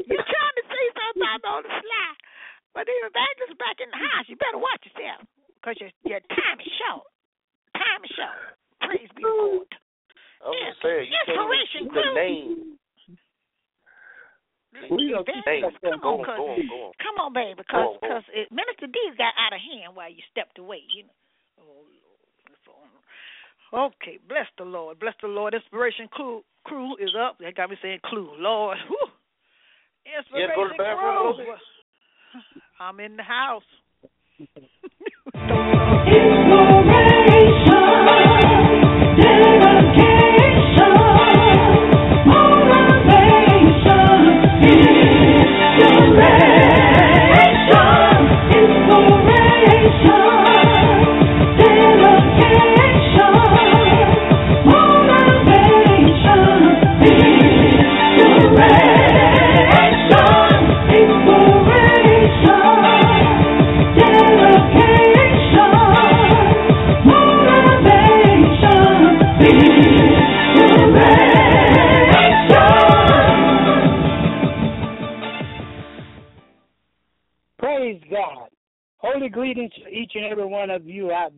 [0.05, 0.65] You're trying to
[1.43, 2.11] say something about me on the sly.
[2.73, 5.27] But the evangelist back in the house, you better watch yourself.
[5.61, 7.05] Because your, your time is short.
[7.77, 8.57] Time is short.
[8.83, 9.69] Praise be to God.
[10.43, 12.15] I'm just saying, you can't even Inspiration the crew.
[12.19, 12.75] name.
[14.91, 15.69] We don't Name.
[15.85, 16.93] Come Go on, on, go on, go on.
[16.99, 18.25] come on, baby, because on, go on.
[18.25, 20.81] cause Minister D's got out of hand while you stepped away.
[20.97, 21.13] You know.
[21.61, 21.93] Oh, Lord.
[24.03, 24.99] Okay, bless the Lord.
[24.99, 25.55] Bless the Lord.
[25.55, 27.37] Inspiration crew, crew is up.
[27.39, 28.33] They got me saying clue.
[28.39, 28.79] Lord.
[28.89, 29.12] Whew.
[30.07, 31.53] Inspiration Yeah, go to the bathroom, crew.
[31.53, 31.63] Rosie.
[32.81, 33.63] I'm in the house.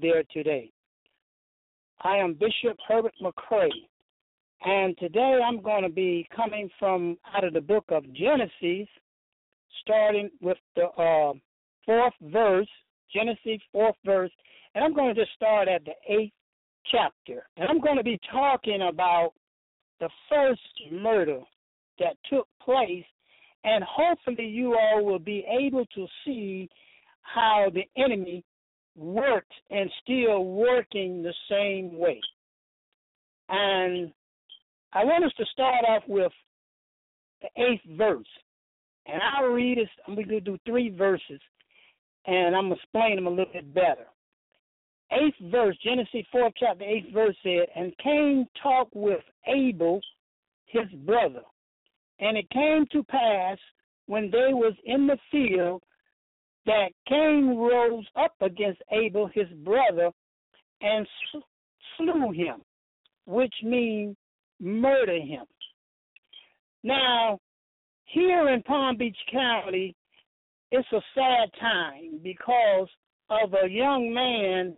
[0.00, 0.70] there today.
[2.02, 3.70] I am Bishop Herbert McCray,
[4.64, 8.88] and today I'm going to be coming from out of the book of Genesis,
[9.80, 11.32] starting with the uh,
[11.86, 12.68] fourth verse,
[13.12, 14.32] Genesis fourth verse,
[14.74, 16.32] and I'm going to just start at the eighth
[16.90, 19.32] chapter, and I'm going to be talking about
[20.00, 21.40] the first murder
[21.98, 23.04] that took place
[23.64, 26.68] and hopefully you all will be able to see
[27.22, 28.44] how the enemy
[28.96, 32.20] works and still working the same way.
[33.48, 34.12] And
[34.92, 36.32] I want us to start off with
[37.42, 38.26] the eighth verse.
[39.06, 39.88] And I'll read it.
[40.06, 41.40] I'm going to do three verses,
[42.26, 44.06] and I'm going to explain them a little bit better.
[45.12, 50.00] Eighth verse, Genesis 4, chapter, 8, verse said, And Cain talked with Abel,
[50.66, 51.42] his brother.
[52.20, 53.58] And it came to pass
[54.06, 55.82] when they was in the field
[56.66, 60.10] that Cain rose up against Abel his brother
[60.80, 61.06] and
[61.96, 62.62] slew him,
[63.26, 64.16] which means
[64.60, 65.44] murder him.
[66.82, 67.38] Now,
[68.06, 69.94] here in Palm Beach County,
[70.70, 72.88] it's a sad time because
[73.30, 74.76] of a young man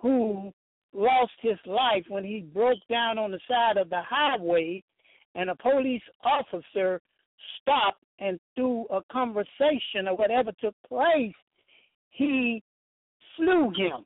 [0.00, 0.52] who
[0.92, 4.82] lost his life when he broke down on the side of the highway
[5.34, 7.00] and a police officer
[7.60, 11.32] stopped and through a conversation or whatever took place,
[12.10, 12.62] he
[13.36, 14.04] slew him.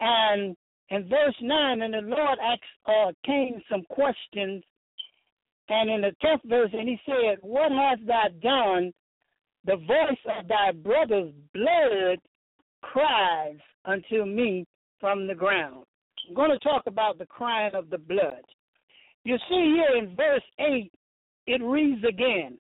[0.00, 0.56] And
[0.90, 4.62] in verse 9, and the Lord asked uh, Cain some questions.
[5.68, 8.92] And in the 10th verse, and he said, What hast thou done?
[9.64, 12.18] The voice of thy brother's blood
[12.82, 14.66] cries unto me
[15.00, 15.84] from the ground.
[16.28, 18.42] I'm going to talk about the crying of the blood.
[19.24, 20.92] You see here in verse 8,
[21.46, 22.58] it reads again,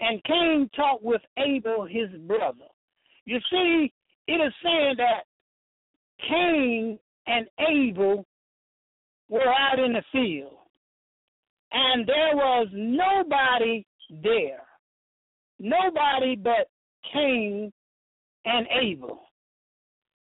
[0.00, 2.66] and Cain talked with Abel his brother.
[3.24, 3.92] You see,
[4.26, 5.24] it is saying that
[6.28, 8.24] Cain and Abel
[9.28, 10.56] were out in the field,
[11.72, 13.84] and there was nobody
[14.22, 14.62] there.
[15.58, 16.68] Nobody but
[17.12, 17.72] Cain
[18.44, 19.20] and Abel.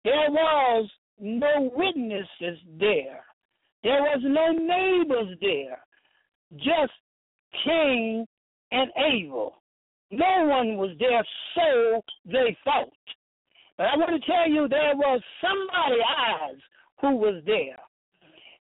[0.04, 0.90] There was
[1.20, 3.24] no witnesses there.
[3.84, 5.80] There was no neighbors there.
[6.56, 6.94] Just
[7.64, 8.26] Cain
[8.72, 9.62] and Abel.
[10.12, 11.26] No one was there,
[11.56, 12.90] so they fought.
[13.78, 16.60] But I want to tell you, there was somebody eyes
[17.02, 17.78] who was there.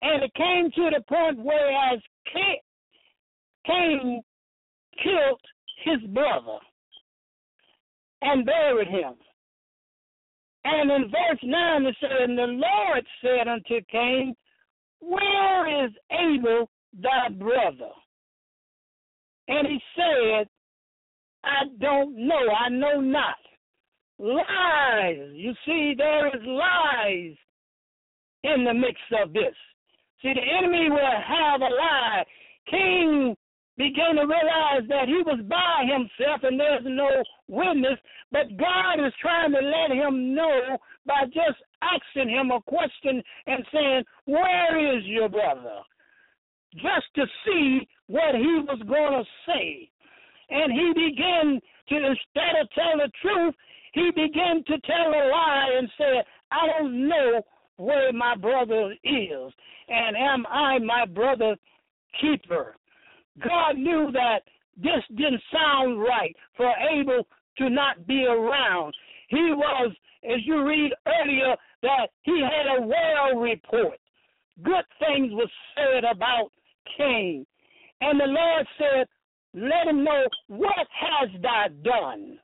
[0.01, 1.99] And it came to the point whereas
[2.31, 2.57] Cain,
[3.65, 4.21] Cain
[5.03, 5.41] killed
[5.83, 6.59] his brother
[8.21, 9.13] and buried him.
[10.63, 14.35] And in verse 9 it said, And the Lord said unto Cain,
[14.99, 16.69] Where is Abel
[17.01, 17.91] thy brother?
[19.47, 20.47] And he said,
[21.43, 23.35] I don't know, I know not.
[24.17, 25.29] Lies.
[25.33, 27.35] You see, there is lies
[28.43, 29.53] in the mix of this.
[30.21, 32.23] See, the enemy will have a lie.
[32.69, 33.35] King
[33.77, 37.09] began to realize that he was by himself and there's no
[37.47, 37.99] witness,
[38.31, 43.65] but God is trying to let him know by just asking him a question and
[43.73, 45.81] saying, Where is your brother?
[46.75, 49.89] Just to see what he was going to say.
[50.49, 53.55] And he began to, instead of tell the truth,
[53.93, 57.41] he began to tell a lie and said, I don't know
[57.77, 59.53] where my brother is,
[59.89, 61.57] and am I my brother's
[62.21, 62.75] keeper?
[63.43, 64.39] God knew that
[64.77, 67.27] this didn't sound right for Abel
[67.57, 68.93] to not be around.
[69.29, 69.91] He was,
[70.23, 73.99] as you read earlier, that he had a well report.
[74.63, 76.51] Good things were said about
[76.97, 77.45] Cain.
[78.01, 79.07] And the Lord said,
[79.53, 82.39] Let him know, what has thou done?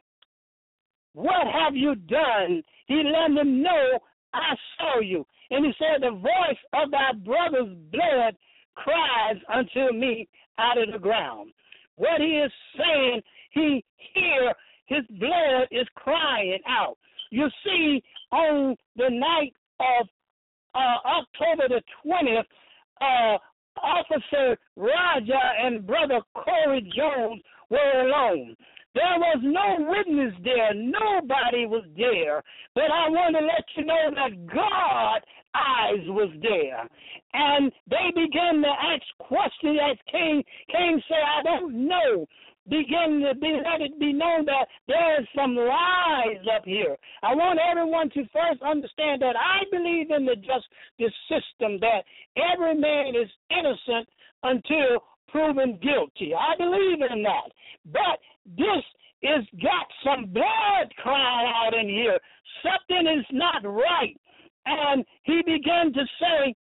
[1.13, 2.63] What have you done?
[2.87, 3.99] He let him know,
[4.33, 5.25] I saw you.
[5.49, 8.35] And he said, The voice of thy brother's blood
[8.75, 10.27] cries unto me
[10.57, 11.51] out of the ground.
[11.97, 13.21] What he is saying,
[13.51, 13.83] he
[14.13, 14.53] hear
[14.85, 16.97] his blood is crying out.
[17.29, 20.07] You see, on the night of
[20.73, 22.43] uh, October the 20th,
[23.01, 23.37] uh,
[23.81, 28.55] Officer Raja and Brother Corey Jones were alone.
[28.93, 30.73] There was no witness there.
[30.73, 32.43] Nobody was there.
[32.75, 35.21] But I want to let you know that God
[35.55, 36.87] eyes was there.
[37.33, 42.25] And they began to ask questions as King King said, I don't know.
[42.69, 46.95] Begin to be let it be known that there is some lies up here.
[47.23, 52.03] I want everyone to first understand that I believe in the justice system that
[52.37, 54.07] every man is innocent
[54.43, 56.33] until proven guilty.
[56.35, 57.49] I believe in that.
[57.85, 58.83] But this
[59.23, 62.19] is got some blood crying out in here.
[62.61, 64.19] Something is not right.
[64.67, 66.55] And he began to say,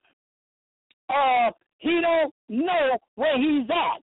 [1.11, 4.03] uh, he don't know where he's at.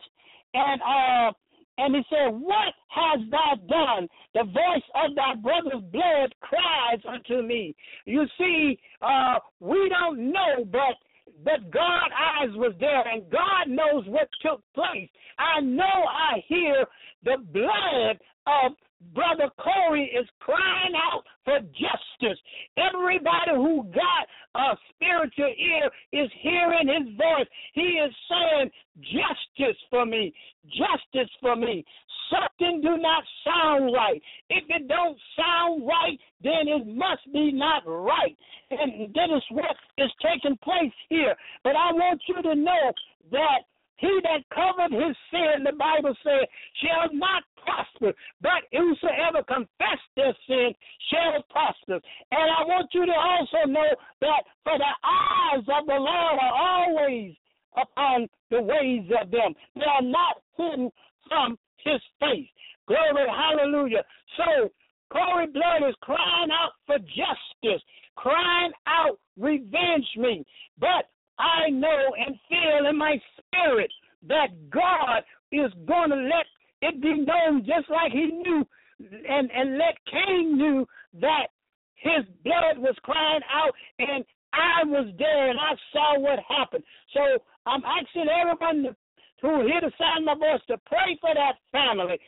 [0.54, 1.32] And uh
[1.78, 4.08] and he said, What hast thou done?
[4.34, 7.76] The voice of thy brother's blood cries unto me.
[8.06, 10.96] You see, uh, we don't know, but
[11.44, 15.10] but God eyes was there and God knows what took place.
[15.38, 16.86] I know I hear
[17.24, 18.18] the blood
[18.48, 18.72] of
[19.14, 22.40] Brother Corey is crying out for justice.
[22.78, 27.48] Everybody who got a spiritual ear is hearing his voice.
[27.74, 30.34] He is saying, Justice for me,
[30.68, 31.84] justice for me.
[32.32, 34.22] Something do not sound right.
[34.50, 38.36] If it don't sound right, then it must be not right.
[38.72, 41.36] And that is what is taking place here.
[41.64, 42.94] But I want you to know
[43.32, 43.60] that
[43.98, 46.48] he that covered his sin, the Bible says,
[46.84, 50.74] shall not prosper, but whosoever confess their sin
[51.10, 52.00] shall prosper.
[52.32, 53.90] And I want you to also know
[54.22, 57.36] that for the eyes of the Lord are always
[57.78, 59.54] upon the ways of them.
[59.76, 60.92] They are not hidden
[61.28, 62.48] from his face.
[62.88, 64.04] Glory, hallelujah.
[64.38, 64.70] So
[65.12, 67.82] Corey Blood is crying out for justice,
[68.16, 70.46] crying out, revenge me.
[70.80, 73.92] But I know and feel in my spirit
[74.28, 76.46] that God is going to let
[76.82, 78.66] it be known just like he knew
[79.00, 80.88] and, and let Cain knew
[81.20, 81.48] that
[81.96, 84.24] his blood was crying out and
[84.54, 86.84] I was there and I saw what happened.
[87.14, 88.96] So I'm asking everyone
[89.42, 92.20] who hear the sound of my voice to pray for that family.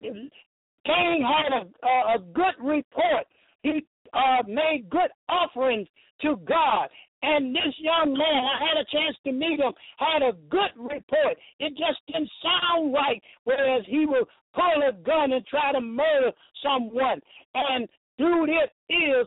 [0.00, 3.26] Cain had a, a, a good report.
[3.62, 5.88] He uh, made good offerings
[6.22, 6.88] to God.
[7.22, 11.36] And this young man, I had a chance to meet him, had a good report.
[11.58, 16.32] It just didn't sound right, whereas he would pull a gun and try to murder
[16.62, 17.20] someone.
[17.54, 19.26] And through this is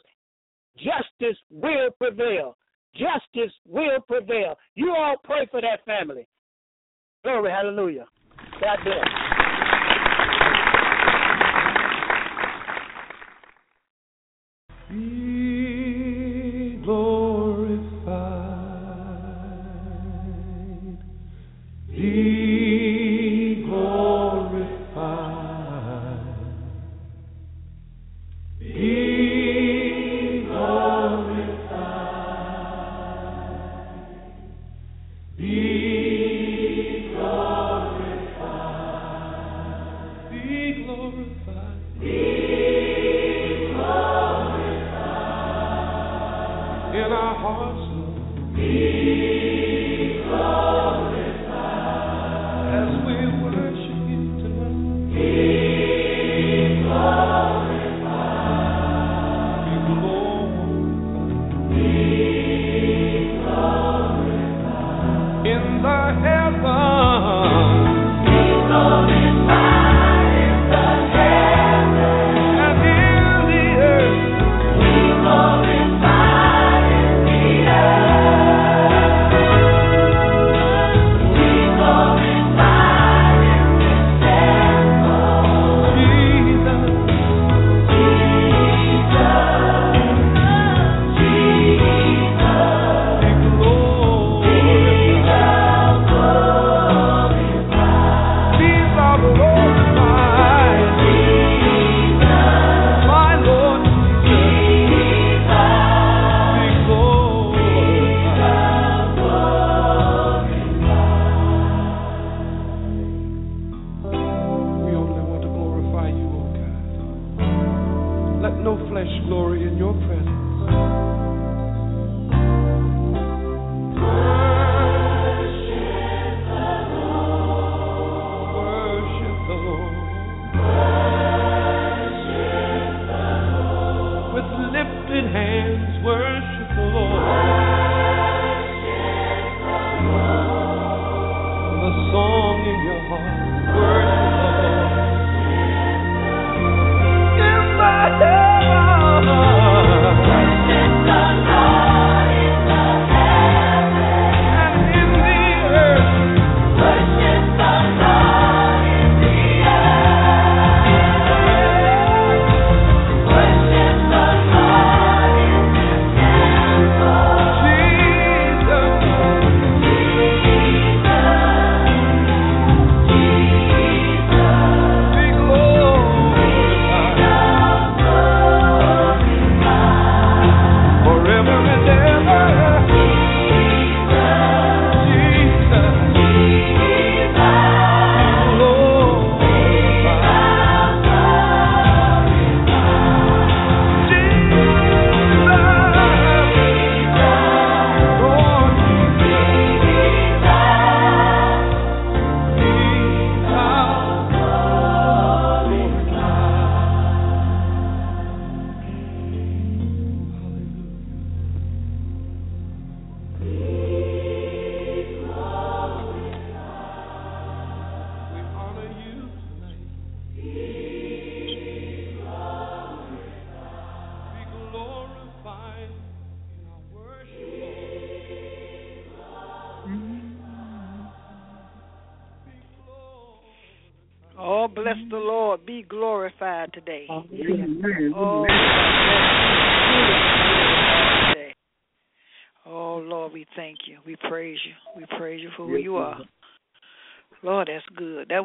[0.78, 2.58] justice will prevail.
[2.94, 4.56] Justice will prevail.
[4.76, 6.28] You all pray for that family.
[7.24, 8.06] Glory, hallelujah.
[8.62, 9.06] God bless.
[14.90, 15.39] Be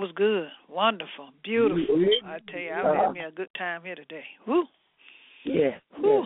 [0.05, 0.49] was good.
[0.69, 1.31] Wonderful.
[1.43, 2.05] Beautiful.
[2.27, 4.25] I tell you, I've had me a good time here today.
[4.47, 4.65] Woo.
[5.45, 5.79] Yeah.
[5.99, 6.25] Whew.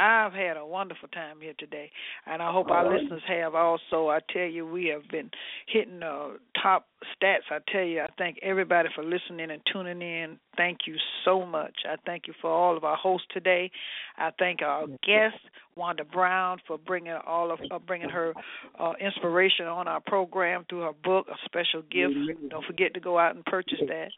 [0.00, 1.90] I've had a wonderful time here today,
[2.24, 4.08] and I hope our listeners have also.
[4.08, 5.30] I tell you, we have been
[5.66, 6.28] hitting uh,
[6.62, 7.50] top stats.
[7.50, 10.38] I tell you, I thank everybody for listening and tuning in.
[10.56, 10.96] Thank you
[11.26, 11.74] so much.
[11.84, 13.70] I thank you for all of our hosts today.
[14.16, 15.36] I thank our guest
[15.76, 18.32] Wanda Brown for bringing all of uh, bringing her
[18.78, 22.14] uh, inspiration on our program through her book, a special gift.
[22.48, 24.12] Don't forget to go out and purchase that.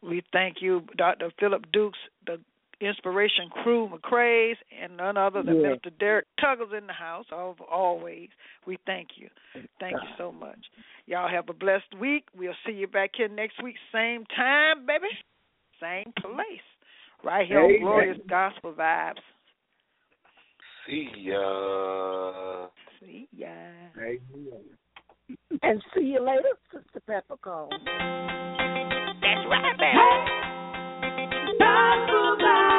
[0.00, 1.32] We thank you, Dr.
[1.40, 2.38] Philip Dukes, the
[2.80, 5.74] Inspiration Crew McCray's, and none other than Yeah.
[5.74, 5.90] Mr.
[5.98, 7.26] Derrick Tuggles in the house.
[7.32, 8.28] Of always,
[8.66, 9.28] we thank you.
[9.80, 10.58] Thank you so much.
[11.06, 12.24] Y'all have a blessed week.
[12.36, 15.08] We'll see you back here next week, same time, baby,
[15.80, 16.62] same place,
[17.24, 17.80] right here on Amen.
[17.82, 19.22] Glorious Gospel Vibes.
[20.86, 22.68] See ya.
[23.00, 23.48] See ya.
[23.98, 24.64] Amen.
[25.62, 27.70] And see you later, Sister Peppercorn.
[29.20, 30.47] That's right, baby.
[31.58, 32.77] Gospel vibes.